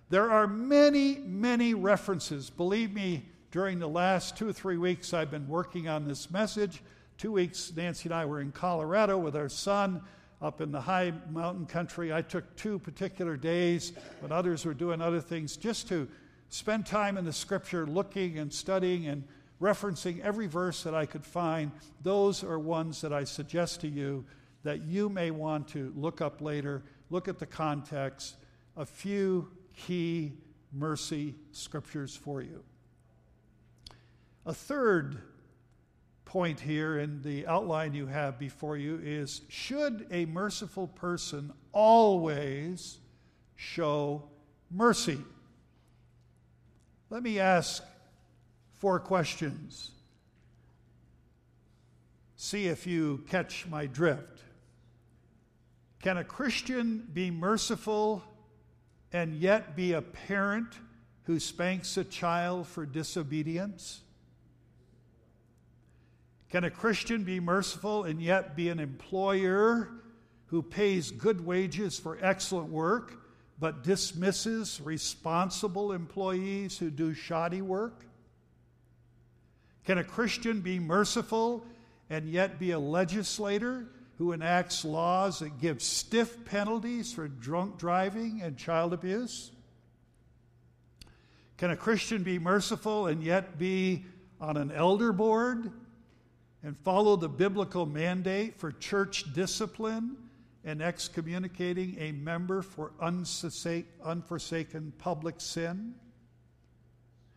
There 0.09 0.31
are 0.31 0.47
many, 0.47 1.19
many 1.19 1.75
references. 1.75 2.51
Believe 2.51 2.93
me, 2.93 3.25
during 3.51 3.79
the 3.79 3.89
last 3.89 4.37
two 4.37 4.49
or 4.49 4.53
three 4.53 4.77
weeks, 4.77 5.15
I've 5.15 5.31
been 5.31 5.49
working 5.49 5.89
on 5.89 6.07
this 6.07 6.31
message. 6.31 6.83
Two 7.19 7.33
weeks, 7.33 7.73
Nancy 7.75 8.09
and 8.09 8.15
I 8.15 8.25
were 8.25 8.41
in 8.41 8.53
Colorado 8.53 9.19
with 9.19 9.35
our 9.35 9.49
son 9.49 10.03
up 10.43 10.61
in 10.61 10.71
the 10.71 10.81
high 10.81 11.13
mountain 11.31 11.67
country. 11.67 12.13
I 12.13 12.23
took 12.23 12.55
two 12.57 12.79
particular 12.79 13.37
days 13.37 13.93
when 14.21 14.33
others 14.33 14.65
were 14.65 14.75
doing 14.75 15.01
other 15.01 15.21
things 15.21 15.57
just 15.57 15.89
to 15.89 16.07
spend 16.51 16.87
time 16.87 17.17
in 17.17 17.25
the 17.25 17.33
scripture 17.33 17.87
looking 17.87 18.39
and 18.39 18.53
studying 18.53 19.07
and 19.07 19.25
referencing 19.61 20.21
every 20.21 20.47
verse 20.47 20.83
that 20.83 20.95
I 20.95 21.07
could 21.07 21.25
find. 21.25 21.73
Those 22.03 22.45
are 22.45 22.59
ones 22.59 23.01
that 23.01 23.13
I 23.13 23.25
suggest 23.25 23.81
to 23.81 23.89
you 23.89 24.25
that 24.63 24.83
you 24.83 25.09
may 25.09 25.31
want 25.31 25.69
to 25.69 25.93
look 25.97 26.21
up 26.21 26.41
later, 26.41 26.83
look 27.11 27.29
at 27.29 27.39
the 27.39 27.47
context, 27.47 28.37
a 28.77 28.85
few 28.85 29.49
key 29.75 30.33
mercy 30.73 31.35
scriptures 31.53 32.17
for 32.17 32.43
you. 32.43 32.63
A 34.45 34.55
third 34.55 35.19
point 36.25 36.61
here 36.61 36.99
in 36.99 37.23
the 37.23 37.47
outline 37.47 37.95
you 37.95 38.07
have 38.07 38.39
before 38.39 38.77
you 38.77 39.01
is 39.03 39.43
should 39.49 40.07
a 40.11 40.27
merciful 40.27 40.89
person 40.89 41.53
always 41.73 42.99
show 43.55 44.29
mercy? 44.71 45.19
Let 47.11 47.23
me 47.23 47.39
ask 47.39 47.83
four 48.73 48.99
questions. 48.99 49.93
See 52.37 52.67
if 52.67 52.87
you 52.87 53.25
catch 53.29 53.67
my 53.67 53.87
drift. 53.87 54.43
Can 56.03 56.19
a 56.19 56.25
Christian 56.25 57.09
be 57.13 57.31
merciful 57.31 58.23
and 59.13 59.35
yet 59.35 59.77
be 59.77 59.93
a 59.93 60.03
parent 60.03 60.69
who 61.25 61.41
spanks 61.41 61.97
a 61.97 62.05
child 62.05 62.67
for 62.67 62.87
disobedience? 62.87 64.03
Can 66.51 66.65
a 66.65 66.71
Christian 66.71 67.25
be 67.25 67.41
merciful 67.41 68.05
and 68.05 68.23
yet 68.23 68.55
be 68.55 68.69
an 68.69 68.79
employer 68.79 69.89
who 70.47 70.63
pays 70.63 71.11
good 71.11 71.45
wages 71.45 71.99
for 71.99 72.19
excellent 72.23 72.69
work 72.69 73.21
but 73.59 73.83
dismisses 73.83 74.81
responsible 74.83 75.93
employees 75.93 76.79
who 76.79 76.91
do 76.91 77.15
shoddy 77.15 77.63
work? 77.63 78.05
Can 79.85 79.99
a 79.99 80.05
Christian 80.05 80.61
be 80.61 80.79
merciful 80.79 81.65
and 82.11 82.29
yet 82.29 82.59
be 82.59 82.71
a 82.71 82.79
legislator 82.79 83.87
who 84.19 84.33
enacts 84.33 84.85
laws 84.85 85.41
that 85.41 85.61
give 85.61 85.83
stiff 85.83 86.45
penalties 86.45 87.13
for 87.13 87.29
drunk 87.29 87.79
driving 87.79 88.41
and 88.43 88.57
child 88.57 88.93
abuse? 88.93 89.51
Can 91.57 91.71
a 91.71 91.77
Christian 91.77 92.23
be 92.23 92.39
merciful 92.39 93.07
and 93.07 93.23
yet 93.23 93.59
be 93.59 94.05
on 94.41 94.57
an 94.57 94.71
elder 94.71 95.13
board 95.13 95.71
and 96.63 96.77
follow 96.79 97.17
the 97.17 97.29
biblical 97.29 97.87
mandate 97.87 98.59
for 98.59 98.73
church 98.73 99.33
discipline 99.33 100.17
and 100.65 100.83
excommunicating 100.83 101.97
a 101.99 102.13
member 102.13 102.61
for 102.61 102.93
unforsaken 103.01 104.93
public 104.99 105.41
sin? 105.41 105.95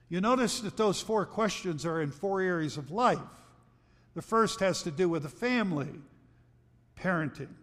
You 0.09 0.21
notice 0.21 0.59
that 0.62 0.75
those 0.75 1.00
four 1.00 1.25
questions 1.25 1.86
are 1.86 2.01
in 2.01 2.12
four 2.12 2.41
areas 2.41 2.77
of 2.77 2.91
life. 2.91 3.19
The 4.15 4.21
first 4.24 4.59
has 4.59 4.81
to 4.83 4.91
do 4.91 5.07
with 5.07 5.24
the 5.24 5.29
family, 5.29 5.91
parenting. 7.01 7.53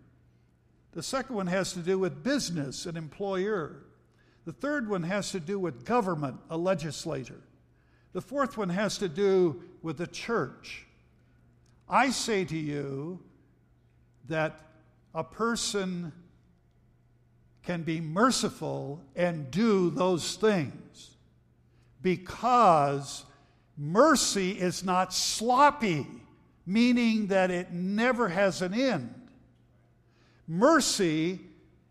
The 0.93 1.03
second 1.03 1.37
one 1.37 1.47
has 1.47 1.73
to 1.75 1.81
do 1.81 1.99
with 1.99 2.23
business, 2.23 2.87
an 2.87 2.97
employer. 2.97 3.83
The 4.47 4.53
third 4.53 4.89
one 4.89 5.03
has 5.03 5.31
to 5.33 5.41
do 5.41 5.59
with 5.59 5.85
government, 5.85 6.37
a 6.49 6.57
legislator. 6.57 7.41
The 8.13 8.23
fourth 8.23 8.57
one 8.57 8.71
has 8.71 8.97
to 8.99 9.09
do 9.09 9.63
with 9.83 9.99
the 9.99 10.07
church. 10.07 10.87
I 11.89 12.11
say 12.11 12.45
to 12.47 12.57
you 12.57 13.21
that 14.29 14.59
a 15.15 15.23
person 15.23 16.13
can 17.63 17.83
be 17.83 18.01
merciful 18.01 19.03
and 19.15 19.51
do 19.51 19.91
those 19.91 20.37
things 20.37 21.17
because 22.01 23.25
mercy 23.77 24.53
is 24.53 24.85
not 24.85 25.13
sloppy, 25.13 26.07
meaning 26.65 27.27
that 27.27 27.51
it 27.51 27.73
never 27.73 28.29
has 28.29 28.63
an 28.63 28.73
end. 28.73 29.26
Mercy, 30.49 31.41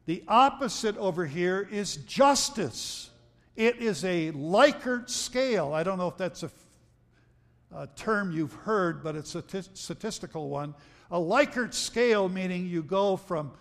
the 0.06 0.24
opposite 0.28 0.98
over 0.98 1.26
here, 1.26 1.68
is 1.72 1.98
justice. 1.98 3.10
It 3.56 3.78
is 3.78 4.04
a 4.04 4.32
Likert 4.32 5.10
scale. 5.10 5.74
I 5.74 5.84
don't 5.84 5.98
know 5.98 6.08
if 6.08 6.18
that's 6.18 6.44
a, 6.44 6.52
a 7.76 7.88
term 7.96 8.32
you've 8.32 8.54
heard, 8.54 9.04
but 9.04 9.16
it's 9.16 9.36
a 9.36 9.42
t- 9.42 9.62
statistical 9.74 10.50
one. 10.50 10.74
A 11.12 11.18
Likert 11.18 11.74
scale, 11.74 12.30
meaning 12.30 12.66
you 12.68 12.84
go 12.84 13.18
from 13.18 13.52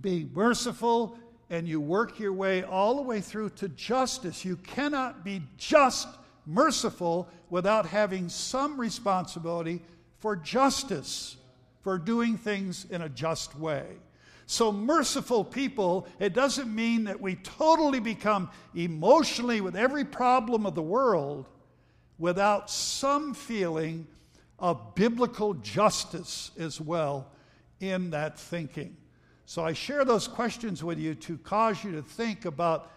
being 0.00 0.30
merciful 0.34 1.18
and 1.50 1.66
you 1.66 1.80
work 1.80 2.18
your 2.18 2.32
way 2.32 2.62
all 2.62 2.96
the 2.96 3.02
way 3.02 3.20
through 3.20 3.50
to 3.50 3.68
justice. 3.68 4.44
You 4.44 4.56
cannot 4.56 5.24
be 5.24 5.42
just 5.56 6.08
merciful 6.46 7.28
without 7.50 7.86
having 7.86 8.28
some 8.28 8.78
responsibility 8.78 9.82
for 10.18 10.36
justice, 10.36 11.36
for 11.82 11.98
doing 11.98 12.36
things 12.36 12.86
in 12.90 13.02
a 13.02 13.08
just 13.08 13.56
way. 13.58 13.86
So, 14.46 14.72
merciful 14.72 15.44
people, 15.44 16.08
it 16.18 16.32
doesn't 16.32 16.74
mean 16.74 17.04
that 17.04 17.20
we 17.20 17.36
totally 17.36 18.00
become 18.00 18.50
emotionally 18.74 19.60
with 19.60 19.76
every 19.76 20.04
problem 20.04 20.64
of 20.64 20.74
the 20.74 20.82
world 20.82 21.46
without 22.18 22.70
some 22.70 23.34
feeling 23.34 24.06
of 24.58 24.94
biblical 24.94 25.54
justice 25.54 26.50
as 26.58 26.80
well 26.80 27.30
in 27.80 28.10
that 28.10 28.38
thinking. 28.38 28.96
So 29.46 29.64
I 29.64 29.72
share 29.72 30.04
those 30.04 30.28
questions 30.28 30.84
with 30.84 30.98
you 30.98 31.14
to 31.14 31.38
cause 31.38 31.82
you 31.82 31.92
to 31.92 32.02
think 32.02 32.44
about 32.44 32.90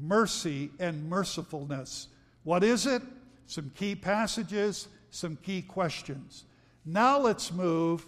mercy 0.00 0.70
and 0.78 1.10
mercifulness. 1.10 2.06
What 2.42 2.64
is 2.64 2.86
it? 2.86 3.02
Some 3.46 3.70
key 3.74 3.94
passages, 3.94 4.88
some 5.10 5.36
key 5.36 5.62
questions. 5.62 6.44
Now 6.86 7.18
let's 7.18 7.50
move 7.50 8.04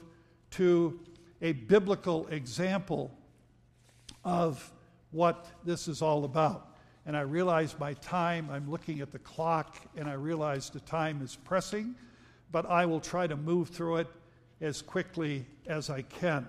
to 0.53 1.01
a 1.41 1.53
biblical 1.53 2.27
example 2.27 3.11
of 4.23 4.71
what 5.13 5.47
this 5.65 5.89
is 5.89 6.03
all 6.03 6.25
about. 6.25 6.77
And 7.07 7.17
I 7.17 7.23
realize 7.23 7.79
my 7.79 7.95
time, 7.95 8.51
I'm 8.51 8.71
looking 8.71 9.01
at 9.01 9.13
the 9.13 9.19
clock, 9.19 9.79
and 9.97 10.09
I 10.09 10.13
realize 10.13 10.69
the 10.69 10.81
time 10.81 11.23
is 11.23 11.37
pressing, 11.37 11.95
but 12.53 12.67
I 12.67 12.85
will 12.85 13.01
try 13.01 13.27
to 13.27 13.37
move 13.37 13.71
through 13.71 13.97
it 13.97 14.09
as 14.61 14.83
quickly 14.83 15.47
as 15.67 15.89
I 15.89 16.03
can. 16.03 16.47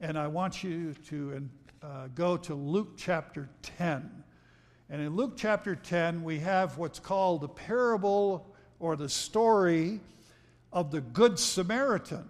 And 0.00 0.18
I 0.18 0.26
want 0.26 0.64
you 0.64 0.94
to 1.08 1.48
uh, 1.82 2.08
go 2.16 2.36
to 2.36 2.54
Luke 2.54 2.94
chapter 2.96 3.48
10. 3.62 4.10
And 4.88 5.00
in 5.00 5.14
Luke 5.14 5.34
chapter 5.36 5.76
10, 5.76 6.24
we 6.24 6.40
have 6.40 6.78
what's 6.78 6.98
called 6.98 7.42
the 7.42 7.48
parable 7.48 8.56
or 8.80 8.96
the 8.96 9.08
story 9.08 10.00
of 10.72 10.90
the 10.90 11.00
Good 11.00 11.38
Samaritan. 11.38 12.28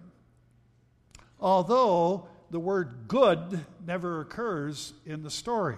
Although 1.39 2.27
the 2.49 2.59
word 2.59 3.07
good 3.07 3.65
never 3.85 4.21
occurs 4.21 4.93
in 5.05 5.23
the 5.23 5.31
story. 5.31 5.77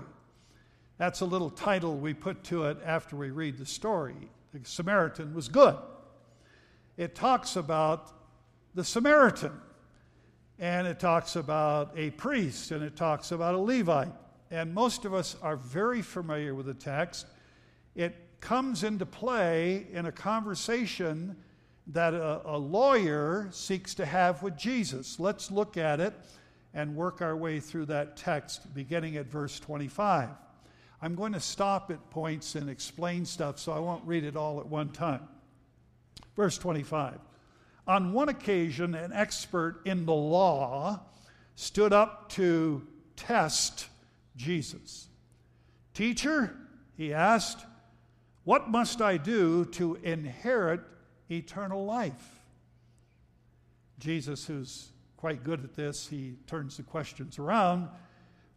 That's 0.97 1.21
a 1.21 1.25
little 1.25 1.49
title 1.49 1.97
we 1.97 2.13
put 2.13 2.43
to 2.45 2.65
it 2.65 2.77
after 2.83 3.15
we 3.15 3.29
read 3.29 3.57
the 3.57 3.65
story. 3.65 4.29
The 4.53 4.59
Samaritan 4.63 5.33
was 5.33 5.47
good. 5.47 5.77
It 6.97 7.15
talks 7.15 7.55
about 7.55 8.11
the 8.75 8.83
Samaritan 8.83 9.59
and 10.59 10.87
it 10.87 10.99
talks 10.99 11.35
about 11.35 11.91
a 11.97 12.11
priest, 12.11 12.71
and 12.71 12.83
it 12.83 12.95
talks 12.95 13.31
about 13.31 13.55
a 13.55 13.57
Levite. 13.57 14.13
And 14.51 14.73
most 14.73 15.03
of 15.03 15.13
us 15.13 15.35
are 15.41 15.57
very 15.57 16.01
familiar 16.01 16.53
with 16.53 16.67
the 16.67 16.73
text. 16.73 17.25
It 17.95 18.15
comes 18.39 18.83
into 18.83 19.05
play 19.05 19.87
in 19.91 20.05
a 20.05 20.11
conversation 20.11 21.35
that 21.87 22.13
a, 22.13 22.41
a, 22.45 22.57
lawyer 22.57 23.49
seeks 23.51 23.93
to 23.95 24.05
have 24.05 24.41
with 24.41 24.57
Jesus. 24.57 25.19
Let's 25.19 25.51
look 25.51 25.77
at 25.77 25.99
it 25.99 26.13
and 26.73 26.95
work 26.95 27.21
our 27.21 27.35
way 27.35 27.59
through 27.59 27.87
that 27.87 28.15
text, 28.15 28.73
beginning 28.73 29.17
at 29.17 29.27
verse 29.27 29.59
25. 29.59 30.29
I'm 31.01 31.15
going 31.15 31.33
to 31.33 31.39
stop 31.39 31.91
at 31.91 32.09
points 32.09 32.55
and 32.55 32.69
explain 32.69 33.25
stuff, 33.25 33.59
so 33.59 33.73
I 33.73 33.79
won't 33.79 34.05
read 34.05 34.23
it 34.23 34.37
all 34.37 34.59
at 34.61 34.67
one 34.67 34.89
time. 34.89 35.27
Verse 36.35 36.57
25. 36.57 37.19
On 37.85 38.13
one 38.13 38.29
occasion, 38.29 38.95
an 38.95 39.11
expert 39.11 39.81
in 39.85 40.05
the 40.05 40.13
law 40.13 41.01
stood 41.55 41.91
up 41.91 42.29
to 42.29 42.87
test 43.17 43.87
Jesus. 44.37 45.07
Teacher, 45.93 46.55
he 46.95 47.13
asked, 47.13 47.65
what 48.45 48.69
must 48.69 49.01
I 49.01 49.17
do 49.17 49.65
to 49.65 49.95
inherit 50.03 50.81
eternal 51.37 51.85
life? 51.85 52.39
Jesus, 53.99 54.45
who's 54.45 54.89
quite 55.17 55.43
good 55.43 55.63
at 55.63 55.75
this, 55.75 56.07
he 56.07 56.35
turns 56.47 56.77
the 56.77 56.83
questions 56.83 57.39
around. 57.39 57.87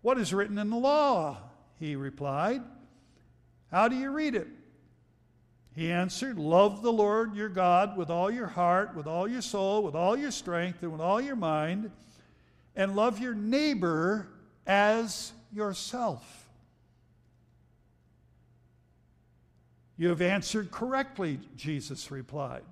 What 0.03 0.19
is 0.19 0.35
written 0.35 0.59
in 0.59 0.71
the 0.71 0.77
law? 0.77 1.39
He 1.79 1.95
replied. 1.95 2.63
How 3.71 3.89
do 3.89 3.97
you 3.97 4.11
read 4.11 4.35
it? 4.35 4.49
He 5.75 5.93
answered, 5.93 6.39
Love 6.39 6.83
the 6.83 6.93
Lord 6.93 7.37
your 7.37 7.51
God 7.51 7.97
with 7.97 8.09
all 8.09 8.31
your 8.31 8.47
heart, 8.47 8.97
with 8.97 9.07
all 9.07 9.29
your 9.29 9.43
soul, 9.43 9.83
with 9.83 9.95
all 9.95 10.17
your 10.17 10.31
strength, 10.31 10.83
and 10.83 10.91
with 10.91 11.01
all 11.01 11.21
your 11.21 11.37
mind, 11.37 11.91
and 12.75 12.97
love 12.97 13.19
your 13.19 13.35
neighbor 13.35 14.27
as 14.67 15.33
yourself. 15.53 16.46
You 19.97 20.09
have 20.11 20.21
answered 20.21 20.71
correctly, 20.71 21.41
Jesus 21.57 22.11
replied. 22.11 22.65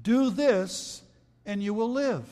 Do 0.00 0.30
this, 0.30 1.02
and 1.46 1.62
you 1.62 1.72
will 1.72 1.90
live. 1.90 2.24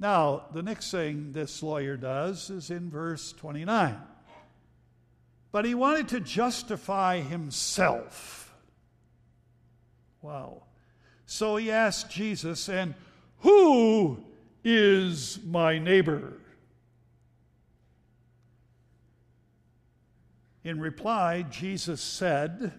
Now, 0.00 0.46
the 0.52 0.64
next 0.64 0.90
thing 0.90 1.30
this 1.30 1.62
lawyer 1.62 1.96
does 1.96 2.50
is 2.50 2.70
in 2.70 2.90
verse 2.90 3.32
29. 3.32 3.96
But 5.52 5.64
he 5.64 5.74
wanted 5.74 6.08
to 6.08 6.20
justify 6.20 7.20
himself. 7.20 8.52
Wow. 10.20 10.64
So 11.26 11.56
he 11.56 11.70
asked 11.70 12.10
Jesus, 12.10 12.68
and 12.68 12.94
who 13.38 14.24
is 14.64 15.38
my 15.44 15.78
neighbor? 15.78 16.32
In 20.64 20.80
reply, 20.80 21.42
Jesus 21.42 22.00
said, 22.00 22.72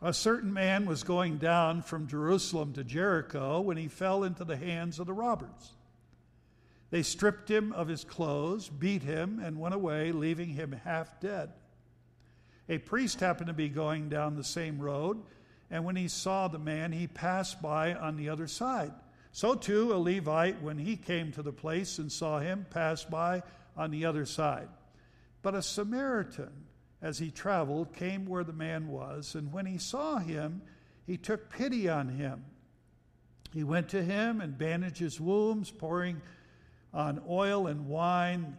A 0.00 0.12
certain 0.12 0.52
man 0.52 0.86
was 0.86 1.02
going 1.02 1.38
down 1.38 1.82
from 1.82 2.06
Jerusalem 2.06 2.72
to 2.74 2.84
Jericho 2.84 3.60
when 3.60 3.76
he 3.76 3.88
fell 3.88 4.22
into 4.22 4.44
the 4.44 4.56
hands 4.56 5.00
of 5.00 5.06
the 5.06 5.12
robbers. 5.12 5.74
They 6.90 7.02
stripped 7.02 7.50
him 7.50 7.72
of 7.72 7.88
his 7.88 8.04
clothes, 8.04 8.68
beat 8.68 9.02
him, 9.02 9.40
and 9.42 9.58
went 9.58 9.74
away, 9.74 10.12
leaving 10.12 10.50
him 10.50 10.72
half 10.84 11.20
dead. 11.20 11.50
A 12.68 12.78
priest 12.78 13.20
happened 13.20 13.48
to 13.48 13.52
be 13.52 13.68
going 13.68 14.08
down 14.08 14.36
the 14.36 14.44
same 14.44 14.78
road, 14.78 15.20
and 15.70 15.84
when 15.84 15.96
he 15.96 16.08
saw 16.08 16.48
the 16.48 16.58
man, 16.58 16.92
he 16.92 17.06
passed 17.06 17.60
by 17.60 17.94
on 17.94 18.16
the 18.16 18.28
other 18.28 18.46
side. 18.46 18.92
So 19.32 19.54
too, 19.54 19.92
a 19.92 19.96
Levite, 19.96 20.62
when 20.62 20.78
he 20.78 20.96
came 20.96 21.32
to 21.32 21.42
the 21.42 21.52
place 21.52 21.98
and 21.98 22.10
saw 22.10 22.38
him, 22.38 22.66
passed 22.70 23.10
by 23.10 23.42
on 23.76 23.90
the 23.90 24.04
other 24.04 24.24
side. 24.24 24.68
But 25.42 25.54
a 25.54 25.62
Samaritan, 25.62 26.66
as 27.00 27.18
he 27.18 27.30
traveled, 27.30 27.94
came 27.94 28.26
where 28.26 28.44
the 28.44 28.52
man 28.52 28.88
was, 28.88 29.34
and 29.34 29.52
when 29.52 29.66
he 29.66 29.78
saw 29.78 30.18
him, 30.18 30.62
he 31.06 31.16
took 31.16 31.48
pity 31.48 31.88
on 31.88 32.08
him. 32.08 32.44
He 33.52 33.64
went 33.64 33.88
to 33.90 34.02
him 34.02 34.40
and 34.40 34.58
bandaged 34.58 34.98
his 34.98 35.20
wounds, 35.20 35.70
pouring 35.70 36.20
on 36.92 37.22
oil 37.28 37.66
and 37.66 37.86
wine. 37.86 38.56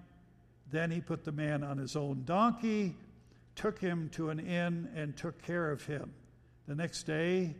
Then 0.72 0.92
he 0.92 1.02
put 1.02 1.24
the 1.24 1.32
man 1.32 1.64
on 1.64 1.78
his 1.78 1.96
own 1.96 2.24
donkey, 2.26 2.96
took 3.56 3.80
him 3.80 4.10
to 4.14 4.30
an 4.30 4.40
inn, 4.40 4.90
and 4.96 5.16
took 5.16 5.42
care 5.44 5.72
of 5.72 5.86
him. 5.86 6.14
The 6.68 6.76
next 6.76 7.04
day, 7.04 7.56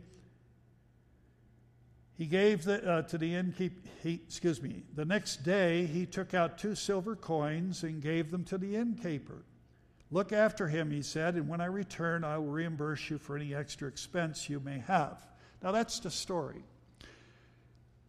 he 2.20 2.26
gave 2.26 2.64
the, 2.64 2.86
uh, 2.86 3.00
to 3.00 3.16
the 3.16 3.34
innkeeper, 3.34 3.80
excuse 4.04 4.60
me, 4.60 4.82
the 4.94 5.06
next 5.06 5.42
day 5.42 5.86
he 5.86 6.04
took 6.04 6.34
out 6.34 6.58
two 6.58 6.74
silver 6.74 7.16
coins 7.16 7.82
and 7.82 8.02
gave 8.02 8.30
them 8.30 8.44
to 8.44 8.58
the 8.58 8.76
innkeeper. 8.76 9.42
Look 10.10 10.30
after 10.30 10.68
him, 10.68 10.90
he 10.90 11.00
said, 11.00 11.36
and 11.36 11.48
when 11.48 11.62
I 11.62 11.64
return, 11.64 12.22
I 12.22 12.36
will 12.36 12.48
reimburse 12.48 13.08
you 13.08 13.16
for 13.16 13.36
any 13.38 13.54
extra 13.54 13.88
expense 13.88 14.50
you 14.50 14.60
may 14.60 14.80
have. 14.80 15.16
Now, 15.62 15.72
that's 15.72 15.98
the 15.98 16.10
story. 16.10 16.62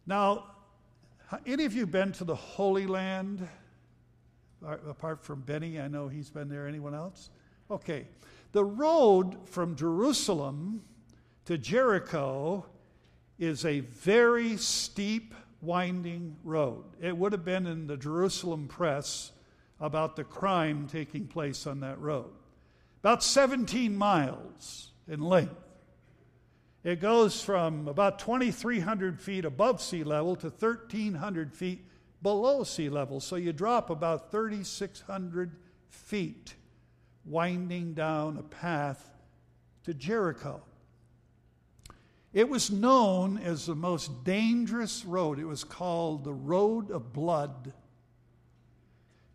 Now, 0.06 0.44
any 1.46 1.64
of 1.64 1.72
you 1.72 1.86
been 1.86 2.12
to 2.12 2.24
the 2.24 2.36
Holy 2.36 2.86
Land? 2.86 3.48
Apart 4.62 5.24
from 5.24 5.40
Benny, 5.40 5.80
I 5.80 5.88
know 5.88 6.08
he's 6.08 6.28
been 6.28 6.50
there. 6.50 6.68
Anyone 6.68 6.94
else? 6.94 7.30
Okay. 7.70 8.08
The 8.52 8.62
road 8.62 9.48
from 9.48 9.74
Jerusalem 9.74 10.82
to 11.46 11.56
Jericho 11.56 12.66
is 13.42 13.64
a 13.64 13.80
very 13.80 14.56
steep, 14.56 15.34
winding 15.60 16.36
road. 16.44 16.84
It 17.00 17.16
would 17.16 17.32
have 17.32 17.44
been 17.44 17.66
in 17.66 17.86
the 17.86 17.96
Jerusalem 17.96 18.68
press 18.68 19.32
about 19.80 20.14
the 20.14 20.24
crime 20.24 20.86
taking 20.86 21.26
place 21.26 21.66
on 21.66 21.80
that 21.80 22.00
road. 22.00 22.30
About 23.00 23.22
17 23.24 23.96
miles 23.96 24.92
in 25.08 25.20
length. 25.20 25.54
It 26.84 27.00
goes 27.00 27.42
from 27.42 27.88
about 27.88 28.20
2,300 28.20 29.20
feet 29.20 29.44
above 29.44 29.82
sea 29.82 30.04
level 30.04 30.36
to 30.36 30.48
1,300 30.48 31.52
feet 31.52 31.84
below 32.22 32.62
sea 32.62 32.88
level. 32.88 33.18
So 33.18 33.36
you 33.36 33.52
drop 33.52 33.90
about 33.90 34.30
3,600 34.30 35.56
feet 35.88 36.54
winding 37.24 37.94
down 37.94 38.36
a 38.36 38.42
path 38.42 39.12
to 39.84 39.94
Jericho. 39.94 40.62
It 42.32 42.48
was 42.48 42.70
known 42.70 43.36
as 43.38 43.66
the 43.66 43.74
most 43.74 44.24
dangerous 44.24 45.04
road. 45.04 45.38
It 45.38 45.44
was 45.44 45.64
called 45.64 46.24
the 46.24 46.32
Road 46.32 46.90
of 46.90 47.12
Blood. 47.12 47.74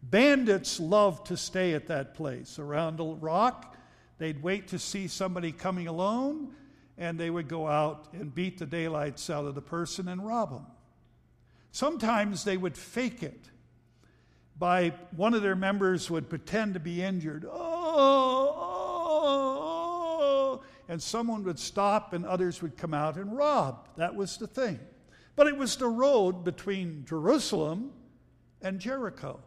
Bandits 0.01 0.79
loved 0.79 1.27
to 1.27 1.37
stay 1.37 1.73
at 1.73 1.87
that 1.87 2.15
place 2.15 2.57
around 2.57 2.99
a 2.99 3.03
rock. 3.03 3.75
They'd 4.17 4.41
wait 4.41 4.69
to 4.69 4.79
see 4.79 5.07
somebody 5.07 5.51
coming 5.51 5.87
alone, 5.87 6.55
and 6.97 7.19
they 7.19 7.29
would 7.29 7.47
go 7.47 7.67
out 7.67 8.07
and 8.13 8.33
beat 8.33 8.57
the 8.57 8.65
daylights 8.65 9.29
out 9.29 9.45
of 9.45 9.53
the 9.53 9.61
person 9.61 10.07
and 10.07 10.25
rob 10.25 10.49
them. 10.49 10.65
Sometimes 11.71 12.43
they 12.43 12.57
would 12.57 12.75
fake 12.75 13.21
it 13.21 13.49
by 14.57 14.93
one 15.15 15.35
of 15.35 15.43
their 15.43 15.55
members 15.55 16.09
would 16.09 16.29
pretend 16.29 16.73
to 16.73 16.79
be 16.79 17.03
injured. 17.03 17.45
Oh, 17.47 18.36
and 20.87 21.01
someone 21.01 21.43
would 21.43 21.59
stop 21.59 22.13
and 22.13 22.25
others 22.25 22.61
would 22.61 22.77
come 22.77 22.93
out 22.93 23.17
and 23.17 23.35
rob. 23.35 23.87
That 23.97 24.15
was 24.15 24.37
the 24.37 24.47
thing. 24.47 24.79
But 25.35 25.47
it 25.47 25.57
was 25.57 25.75
the 25.75 25.87
road 25.87 26.43
between 26.43 27.05
Jerusalem 27.05 27.91
and 28.61 28.79
Jericho. 28.79 29.39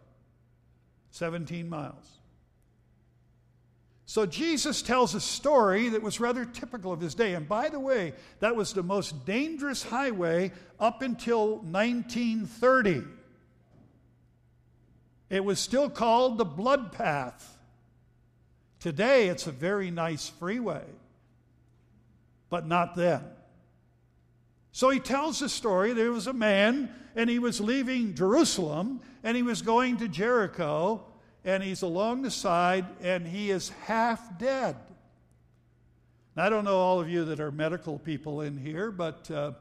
17 1.10 1.68
miles. 1.68 2.20
So 4.06 4.26
Jesus 4.26 4.82
tells 4.82 5.14
a 5.14 5.20
story 5.20 5.90
that 5.90 6.02
was 6.02 6.18
rather 6.18 6.44
typical 6.44 6.92
of 6.92 7.00
his 7.00 7.14
day. 7.14 7.34
And 7.34 7.48
by 7.48 7.68
the 7.68 7.78
way, 7.78 8.14
that 8.40 8.56
was 8.56 8.72
the 8.72 8.82
most 8.82 9.24
dangerous 9.24 9.84
highway 9.84 10.50
up 10.80 11.02
until 11.02 11.58
1930. 11.58 13.04
It 15.28 15.44
was 15.44 15.60
still 15.60 15.88
called 15.88 16.38
the 16.38 16.44
Blood 16.44 16.90
Path. 16.90 17.56
Today, 18.80 19.28
it's 19.28 19.46
a 19.46 19.52
very 19.52 19.92
nice 19.92 20.28
freeway, 20.28 20.84
but 22.50 22.66
not 22.66 22.96
then. 22.96 23.22
So 24.72 24.90
he 24.90 25.00
tells 25.00 25.40
the 25.40 25.48
story. 25.48 25.92
There 25.92 26.12
was 26.12 26.26
a 26.26 26.32
man, 26.32 26.90
and 27.16 27.30
he 27.30 27.38
was 27.38 27.60
leaving 27.60 28.14
Jerusalem, 28.14 29.00
and 29.24 29.36
he 29.36 29.42
was 29.42 29.62
going 29.62 29.96
to 29.98 30.08
Jericho, 30.08 31.02
and 31.44 31.62
he's 31.62 31.82
along 31.82 32.22
the 32.22 32.30
side, 32.30 32.86
and 33.02 33.26
he 33.26 33.50
is 33.50 33.70
half 33.86 34.38
dead. 34.38 34.76
Now, 36.36 36.44
I 36.44 36.48
don't 36.50 36.64
know 36.64 36.78
all 36.78 37.00
of 37.00 37.08
you 37.08 37.24
that 37.26 37.40
are 37.40 37.50
medical 37.50 37.98
people 37.98 38.42
in 38.42 38.56
here, 38.56 38.90
but 38.90 39.30
uh, 39.30 39.52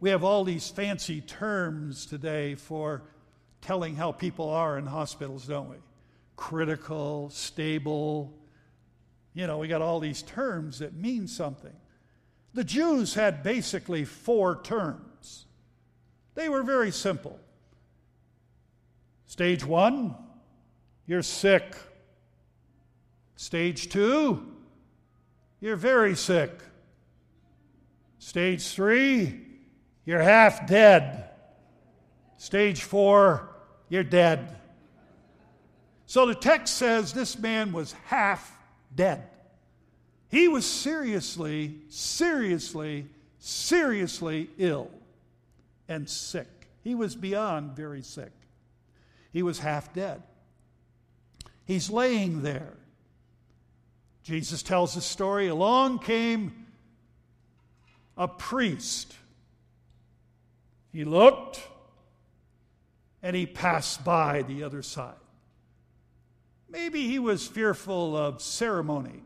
we 0.00 0.10
have 0.10 0.24
all 0.24 0.44
these 0.44 0.68
fancy 0.68 1.20
terms 1.20 2.06
today 2.06 2.54
for 2.54 3.02
telling 3.60 3.96
how 3.96 4.12
people 4.12 4.48
are 4.48 4.78
in 4.78 4.86
hospitals, 4.86 5.46
don't 5.46 5.68
we? 5.68 5.76
Critical, 6.36 7.30
stable. 7.30 8.32
You 9.38 9.46
know, 9.46 9.58
we 9.58 9.68
got 9.68 9.82
all 9.82 10.00
these 10.00 10.22
terms 10.22 10.80
that 10.80 10.94
mean 10.94 11.28
something. 11.28 11.76
The 12.54 12.64
Jews 12.64 13.14
had 13.14 13.44
basically 13.44 14.04
four 14.04 14.60
terms. 14.62 15.46
They 16.34 16.48
were 16.48 16.64
very 16.64 16.90
simple. 16.90 17.38
Stage 19.26 19.64
one, 19.64 20.16
you're 21.06 21.22
sick. 21.22 21.76
Stage 23.36 23.90
two, 23.90 24.44
you're 25.60 25.76
very 25.76 26.16
sick. 26.16 26.60
Stage 28.18 28.66
three, 28.66 29.40
you're 30.04 30.20
half 30.20 30.66
dead. 30.66 31.30
Stage 32.38 32.82
four, 32.82 33.54
you're 33.88 34.02
dead. 34.02 34.56
So 36.06 36.26
the 36.26 36.34
text 36.34 36.74
says 36.74 37.12
this 37.12 37.38
man 37.38 37.70
was 37.70 37.92
half 38.06 38.57
dead. 38.98 39.22
He 40.28 40.48
was 40.48 40.66
seriously, 40.66 41.76
seriously, 41.88 43.06
seriously 43.38 44.50
ill 44.58 44.90
and 45.88 46.10
sick. 46.10 46.48
He 46.82 46.96
was 46.96 47.14
beyond 47.14 47.76
very 47.76 48.02
sick. 48.02 48.32
He 49.32 49.44
was 49.44 49.60
half 49.60 49.94
dead. 49.94 50.24
He's 51.64 51.88
laying 51.88 52.42
there. 52.42 52.74
Jesus 54.24 54.64
tells 54.64 54.94
the 54.94 55.00
story. 55.00 55.46
Along 55.46 56.00
came 56.00 56.66
a 58.16 58.26
priest. 58.26 59.14
He 60.92 61.04
looked 61.04 61.62
and 63.22 63.36
he 63.36 63.46
passed 63.46 64.04
by 64.04 64.42
the 64.42 64.64
other 64.64 64.82
side. 64.82 65.14
Maybe 66.70 67.06
he 67.06 67.18
was 67.18 67.46
fearful 67.46 68.16
of 68.16 68.42
ceremony. 68.42 69.22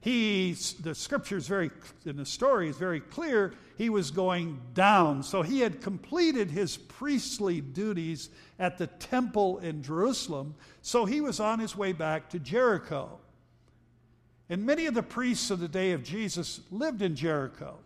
He, 0.00 0.56
the 0.80 0.94
scripture 0.94 1.36
is 1.36 1.48
very, 1.48 1.70
in 2.06 2.16
the 2.16 2.24
story 2.24 2.68
is 2.68 2.76
very 2.76 3.00
clear, 3.00 3.52
he 3.76 3.90
was 3.90 4.10
going 4.10 4.60
down. 4.72 5.22
So 5.22 5.42
he 5.42 5.60
had 5.60 5.80
completed 5.80 6.50
his 6.50 6.76
priestly 6.76 7.60
duties 7.60 8.30
at 8.58 8.78
the 8.78 8.86
temple 8.86 9.58
in 9.58 9.82
Jerusalem. 9.82 10.54
So 10.82 11.04
he 11.04 11.20
was 11.20 11.40
on 11.40 11.58
his 11.58 11.76
way 11.76 11.92
back 11.92 12.30
to 12.30 12.38
Jericho. 12.38 13.18
And 14.48 14.64
many 14.64 14.86
of 14.86 14.94
the 14.94 15.02
priests 15.02 15.50
of 15.50 15.60
the 15.60 15.68
day 15.68 15.92
of 15.92 16.02
Jesus 16.02 16.60
lived 16.70 17.02
in 17.02 17.14
Jericho, 17.14 17.78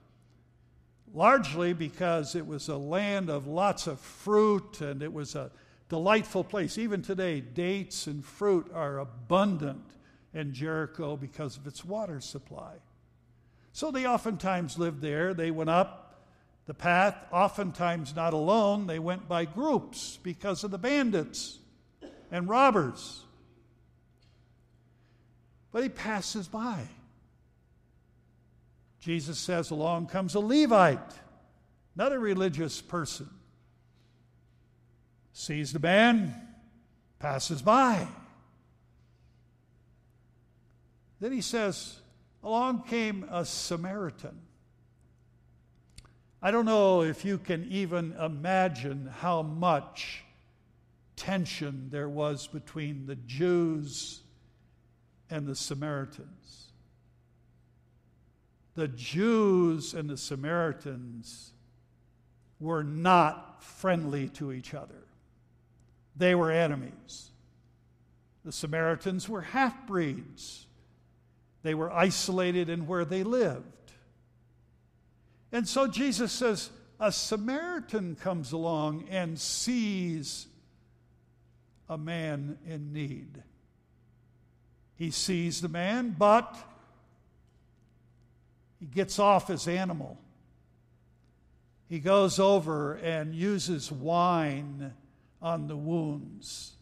largely 1.12 1.72
because 1.72 2.34
it 2.34 2.46
was 2.46 2.68
a 2.68 2.76
land 2.76 3.30
of 3.30 3.46
lots 3.46 3.86
of 3.86 3.98
fruit 3.98 4.80
and 4.80 5.02
it 5.02 5.12
was 5.12 5.34
a 5.34 5.50
delightful 5.92 6.42
place. 6.42 6.78
Even 6.78 7.02
today, 7.02 7.38
dates 7.38 8.06
and 8.06 8.24
fruit 8.24 8.70
are 8.72 8.98
abundant 8.98 9.84
in 10.32 10.54
Jericho 10.54 11.18
because 11.18 11.58
of 11.58 11.66
its 11.66 11.84
water 11.84 12.18
supply. 12.18 12.72
So 13.74 13.90
they 13.90 14.06
oftentimes 14.06 14.78
lived 14.78 15.02
there. 15.02 15.34
They 15.34 15.50
went 15.50 15.68
up 15.68 16.24
the 16.64 16.72
path, 16.72 17.14
oftentimes 17.30 18.16
not 18.16 18.32
alone. 18.32 18.86
They 18.86 18.98
went 18.98 19.28
by 19.28 19.44
groups 19.44 20.18
because 20.22 20.64
of 20.64 20.70
the 20.70 20.78
bandits 20.78 21.58
and 22.30 22.48
robbers. 22.48 23.20
But 25.72 25.82
he 25.82 25.90
passes 25.90 26.48
by. 26.48 26.88
Jesus 28.98 29.38
says, 29.38 29.70
Along 29.70 30.06
comes 30.06 30.34
a 30.36 30.40
Levite, 30.40 31.12
not 31.94 32.12
a 32.12 32.18
religious 32.18 32.80
person. 32.80 33.28
Sees 35.32 35.72
the 35.72 35.78
man, 35.78 36.34
passes 37.18 37.62
by. 37.62 38.06
Then 41.20 41.32
he 41.32 41.40
says, 41.40 41.96
Along 42.42 42.82
came 42.82 43.24
a 43.30 43.44
Samaritan. 43.44 44.40
I 46.42 46.50
don't 46.50 46.66
know 46.66 47.02
if 47.02 47.24
you 47.24 47.38
can 47.38 47.68
even 47.70 48.12
imagine 48.20 49.06
how 49.06 49.42
much 49.42 50.24
tension 51.14 51.88
there 51.90 52.08
was 52.08 52.48
between 52.48 53.06
the 53.06 53.14
Jews 53.14 54.22
and 55.30 55.46
the 55.46 55.54
Samaritans. 55.54 56.72
The 58.74 58.88
Jews 58.88 59.94
and 59.94 60.10
the 60.10 60.16
Samaritans 60.16 61.52
were 62.58 62.82
not 62.82 63.62
friendly 63.62 64.28
to 64.30 64.50
each 64.50 64.74
other, 64.74 65.04
they 66.16 66.34
were 66.34 66.50
enemies. 66.50 67.30
The 68.44 68.52
Samaritans 68.52 69.28
were 69.28 69.42
half 69.42 69.86
breeds, 69.86 70.66
they 71.62 71.74
were 71.74 71.92
isolated 71.92 72.68
in 72.68 72.86
where 72.86 73.04
they 73.04 73.22
lived. 73.22 73.66
And 75.52 75.68
so 75.68 75.86
Jesus 75.86 76.32
says, 76.32 76.70
a 76.98 77.12
Samaritan 77.12 78.16
comes 78.16 78.52
along 78.52 79.06
and 79.10 79.38
sees 79.38 80.46
a 81.88 81.98
man 81.98 82.58
in 82.66 82.92
need. 82.92 83.42
He 84.94 85.10
sees 85.10 85.60
the 85.60 85.68
man, 85.68 86.14
but 86.16 86.56
he 88.78 88.86
gets 88.86 89.18
off 89.18 89.48
his 89.48 89.68
animal. 89.68 90.16
He 91.88 91.98
goes 91.98 92.38
over 92.38 92.94
and 92.94 93.34
uses 93.34 93.92
wine 93.92 94.94
on 95.42 95.66
the 95.66 95.76
wounds, 95.76 96.72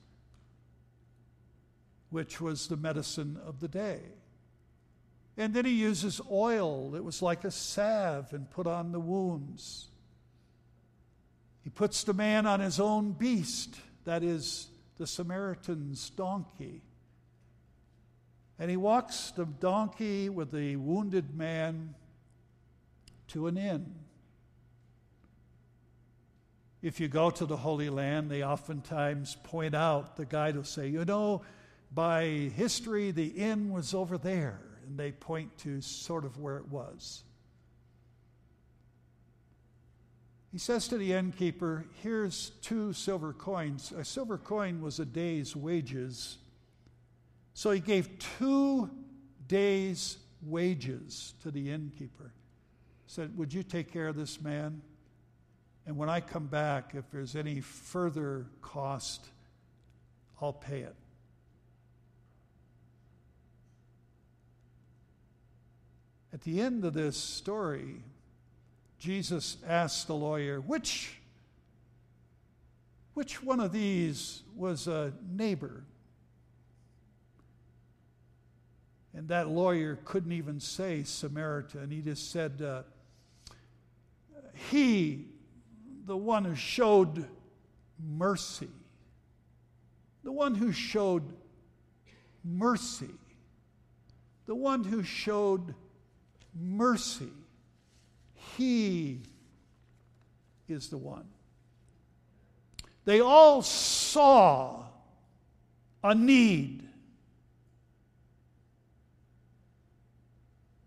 which 2.10 2.40
was 2.40 2.68
the 2.68 2.76
medicine 2.76 3.38
of 3.44 3.60
the 3.60 3.68
day. 3.68 4.00
And 5.36 5.54
then 5.54 5.64
he 5.64 5.72
uses 5.72 6.20
oil 6.30 6.90
that 6.90 7.02
was 7.02 7.22
like 7.22 7.44
a 7.44 7.50
salve 7.50 8.32
and 8.32 8.50
put 8.50 8.66
on 8.66 8.92
the 8.92 9.00
wounds. 9.00 9.88
He 11.62 11.70
puts 11.70 12.04
the 12.04 12.12
man 12.12 12.46
on 12.46 12.60
his 12.60 12.78
own 12.78 13.12
beast, 13.12 13.76
that 14.04 14.22
is, 14.22 14.68
the 14.98 15.06
Samaritan's 15.06 16.10
donkey. 16.10 16.82
And 18.58 18.70
he 18.70 18.76
walks 18.76 19.30
the 19.30 19.46
donkey 19.46 20.28
with 20.28 20.50
the 20.50 20.76
wounded 20.76 21.34
man 21.34 21.94
to 23.28 23.46
an 23.46 23.56
inn. 23.56 23.94
If 26.82 26.98
you 26.98 27.08
go 27.08 27.30
to 27.30 27.44
the 27.44 27.56
Holy 27.56 27.90
Land, 27.90 28.30
they 28.30 28.42
oftentimes 28.42 29.36
point 29.44 29.74
out, 29.74 30.16
the 30.16 30.24
guide 30.24 30.56
will 30.56 30.64
say, 30.64 30.88
you 30.88 31.04
know, 31.04 31.42
by 31.92 32.24
history, 32.24 33.10
the 33.10 33.26
inn 33.26 33.70
was 33.70 33.92
over 33.92 34.16
there 34.16 34.60
and 34.86 34.98
they 34.98 35.12
point 35.12 35.56
to 35.58 35.80
sort 35.80 36.24
of 36.24 36.38
where 36.38 36.56
it 36.56 36.68
was. 36.68 37.22
He 40.52 40.58
says 40.58 40.88
to 40.88 40.98
the 40.98 41.12
innkeeper, 41.12 41.84
Here's 42.02 42.50
two 42.62 42.92
silver 42.92 43.32
coins. 43.32 43.92
A 43.92 44.04
silver 44.04 44.36
coin 44.36 44.80
was 44.80 44.98
a 44.98 45.04
day's 45.04 45.54
wages. 45.54 46.38
So 47.54 47.70
he 47.70 47.80
gave 47.80 48.18
two 48.38 48.90
days' 49.46 50.16
wages 50.42 51.34
to 51.42 51.50
the 51.50 51.70
innkeeper. 51.70 52.32
Said, 53.06 53.36
Would 53.36 53.52
you 53.52 53.62
take 53.62 53.92
care 53.92 54.08
of 54.08 54.16
this 54.16 54.40
man? 54.40 54.82
And 55.90 55.98
when 55.98 56.08
I 56.08 56.20
come 56.20 56.46
back, 56.46 56.92
if 56.94 57.10
there's 57.10 57.34
any 57.34 57.60
further 57.60 58.46
cost, 58.62 59.26
I'll 60.40 60.52
pay 60.52 60.82
it. 60.82 60.94
At 66.32 66.42
the 66.42 66.60
end 66.60 66.84
of 66.84 66.94
this 66.94 67.16
story, 67.16 68.04
Jesus 69.00 69.56
asked 69.66 70.06
the 70.06 70.14
lawyer, 70.14 70.60
which, 70.60 71.18
which 73.14 73.42
one 73.42 73.58
of 73.58 73.72
these 73.72 74.42
was 74.54 74.86
a 74.86 75.12
neighbor? 75.28 75.82
And 79.12 79.26
that 79.26 79.48
lawyer 79.48 79.98
couldn't 80.04 80.30
even 80.30 80.60
say 80.60 81.02
Samaritan. 81.02 81.90
He 81.90 82.00
just 82.00 82.30
said, 82.30 82.62
uh, 82.62 82.82
He, 84.70 85.26
the 86.06 86.16
one 86.16 86.44
who 86.44 86.54
showed 86.54 87.26
mercy, 87.98 88.68
the 90.22 90.32
one 90.32 90.54
who 90.54 90.72
showed 90.72 91.22
mercy, 92.44 93.10
the 94.46 94.54
one 94.54 94.84
who 94.84 95.02
showed 95.02 95.74
mercy. 96.58 97.30
He 98.56 99.20
is 100.68 100.88
the 100.88 100.98
one. 100.98 101.28
They 103.04 103.20
all 103.20 103.62
saw 103.62 104.84
a 106.02 106.14
need. 106.14 106.86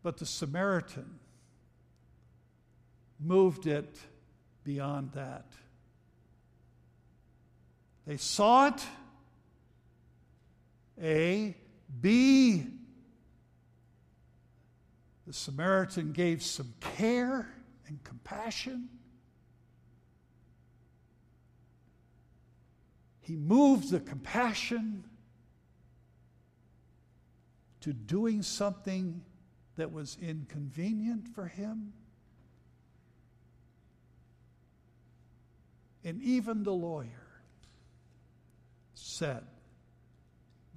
But 0.02 0.18
the 0.18 0.26
Samaritan 0.26 1.20
moved 3.20 3.68
it 3.68 3.98
beyond 4.64 5.12
that. 5.14 5.46
They 8.06 8.18
saw 8.18 8.68
it. 8.68 8.86
A. 11.02 11.56
B. 12.02 12.66
The 15.26 15.34
Samaritan 15.34 16.12
gave 16.12 16.44
some 16.44 16.74
care 16.98 17.48
and 17.88 18.04
compassion. 18.04 18.90
He 23.22 23.38
moved 23.38 23.90
the 23.90 24.02
compassion 24.02 25.06
to 27.80 27.94
doing 27.94 28.42
something 28.42 29.22
that 29.78 29.92
was 29.92 30.18
inconvenient 30.22 31.30
for 31.34 31.48
him. 31.48 31.94
And 36.04 36.22
even 36.22 36.64
the 36.64 36.74
lawyer 36.74 37.08
said, 38.94 39.44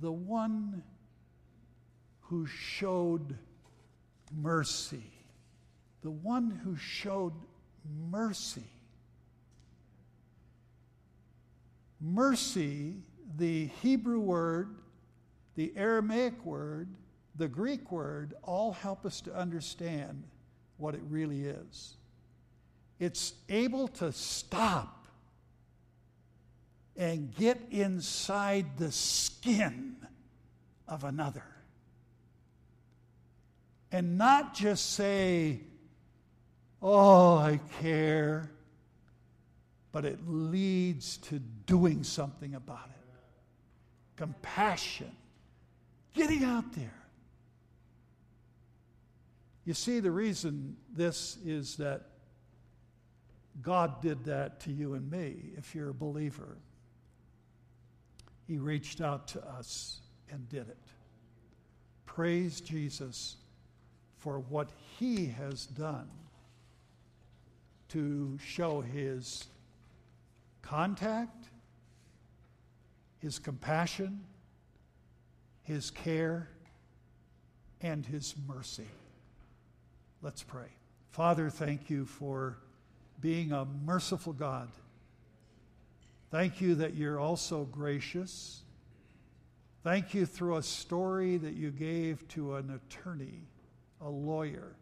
the 0.01 0.13
one 0.13 0.83
who 2.21 2.47
showed 2.47 3.37
mercy. 4.33 5.13
The 6.03 6.11
one 6.11 6.51
who 6.63 6.77
showed 6.77 7.33
mercy. 8.11 8.71
Mercy, 12.01 12.97
the 13.37 13.67
Hebrew 13.83 14.21
word, 14.21 14.77
the 15.55 15.73
Aramaic 15.77 16.45
word, 16.45 16.89
the 17.37 17.49
Greek 17.49 17.91
word, 17.91 18.35
all 18.43 18.73
help 18.73 19.07
us 19.07 19.21
to 19.23 19.35
understand 19.35 20.25
what 20.77 20.95
it 20.95 21.03
really 21.09 21.47
is. 21.47 21.95
It's 22.99 23.35
able 23.49 23.89
to 23.89 24.13
stop 24.13 24.96
and 26.97 27.35
get 27.35 27.61
inside 27.71 28.79
the 28.79 28.91
skin 28.91 29.97
of 30.89 31.05
another 31.05 31.45
and 33.93 34.19
not 34.19 34.55
just 34.55 34.93
say, 34.93 35.61
Oh, 36.83 37.37
I 37.39 37.59
care, 37.81 38.51
but 39.91 40.05
it 40.05 40.19
leads 40.29 41.17
to 41.17 41.39
doing 41.39 42.05
something 42.05 42.55
about 42.55 42.85
it. 42.85 43.17
Compassion, 44.17 45.11
getting 46.13 46.45
out 46.45 46.71
there. 46.75 47.03
You 49.65 49.73
see, 49.73 50.01
the 50.01 50.11
reason 50.11 50.77
this 50.95 51.39
is 51.45 51.77
that 51.77 52.03
God 53.63 54.03
did 54.03 54.25
that 54.27 54.61
to 54.61 54.73
you 54.73 54.95
and 54.95 55.11
me, 55.11 55.37
if 55.57 55.75
you're 55.75 55.89
a 55.91 55.95
believer. 55.95 56.59
He 58.47 58.59
reached 58.59 59.01
out 59.01 59.29
to 59.29 59.45
us 59.47 60.01
and 60.31 60.49
did 60.49 60.69
it. 60.69 60.77
Praise 62.05 62.61
Jesus 62.61 63.37
for 64.17 64.39
what 64.41 64.71
he 64.99 65.27
has 65.27 65.67
done 65.67 66.09
to 67.89 68.39
show 68.45 68.81
his 68.81 69.47
contact, 70.63 71.49
his 73.19 73.39
compassion, 73.39 74.25
his 75.63 75.91
care, 75.91 76.49
and 77.81 78.05
his 78.07 78.35
mercy. 78.49 78.89
Let's 80.23 80.43
pray. 80.43 80.69
Father, 81.11 81.51
thank 81.51 81.91
you 81.91 82.05
for 82.05 82.59
being 83.21 83.53
a 83.53 83.65
merciful 83.85 84.33
God. 84.33 84.69
Thank 86.31 86.61
you 86.61 86.75
that 86.77 86.95
you're 86.95 87.21
also 87.21 87.65
gracious. 87.65 88.63
Thank 89.83 90.15
you 90.15 90.27
through 90.27 90.57
a 90.57 90.63
story 90.63 91.37
that 91.37 91.55
you 91.55 91.71
gave 91.71 92.27
to 92.29 92.57
an 92.57 92.71
attorney 92.71 93.45
a 94.01 94.09
lawyer, 94.09 94.77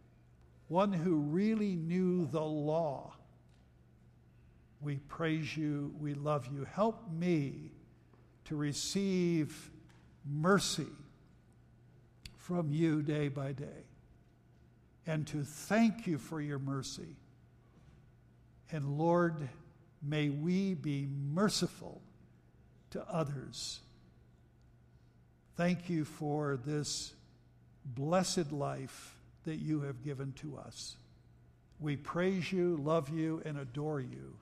one 0.69 0.93
who 0.93 1.17
really 1.17 1.77
knew 1.77 2.27
the 2.27 2.43
law. 2.43 3.15
We 4.81 4.97
praise 4.97 5.57
you, 5.57 5.95
we 6.01 6.15
love 6.15 6.49
you. 6.53 6.65
Help 6.65 7.11
me 7.13 7.71
to 8.47 8.57
receive 8.57 9.71
mercy 10.27 10.89
from 12.37 12.73
you 12.73 13.03
day 13.03 13.29
by 13.29 13.53
day 13.53 13.87
and 15.07 15.27
to 15.27 15.43
thank 15.45 16.07
you 16.07 16.19
for 16.19 16.41
your 16.41 16.59
mercy. 16.59 17.17
And 18.71 18.99
Lord, 18.99 19.49
may 20.07 20.29
we 20.29 20.75
be 20.75 21.09
merciful 21.33 22.03
to 22.91 23.05
others. 23.09 23.81
Thank 25.57 25.89
you 25.89 26.05
for 26.05 26.59
this 26.65 27.15
blessed 27.85 28.53
life 28.53 29.17
that 29.45 29.57
you 29.57 29.83
have 29.83 30.03
given 30.03 30.33
to 30.33 30.57
us. 30.57 30.97
We 31.81 31.97
praise 31.97 32.51
you, 32.53 32.77
love 32.77 33.11
you, 33.11 33.43
and 33.45 33.59
adore 33.59 34.01
you. 34.01 34.37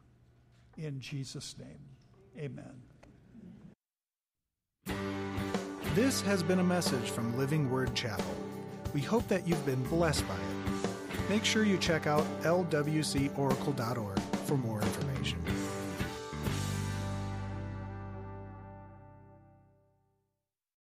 In 0.79 1.01
Jesus' 1.01 1.55
name, 1.59 1.81
amen. 2.39 2.83
This 5.95 6.23
has 6.23 6.43
been 6.43 6.61
a 6.61 6.65
message 6.65 7.11
from 7.11 7.37
Living 7.37 7.71
Word 7.71 7.95
Chapel. 7.95 8.35
We 8.95 9.01
hope 9.01 9.29
that 9.29 9.47
you've 9.47 9.65
been 9.67 9.83
blessed 9.85 10.27
by 10.27 10.35
it. 10.35 10.62
Make 11.29 11.45
sure 11.45 11.65
you 11.65 11.79
check 11.79 12.07
out 12.07 12.25
lwcoracle.org 12.43 14.19
for 14.45 14.57
more 14.57 14.83
information. 14.83 15.39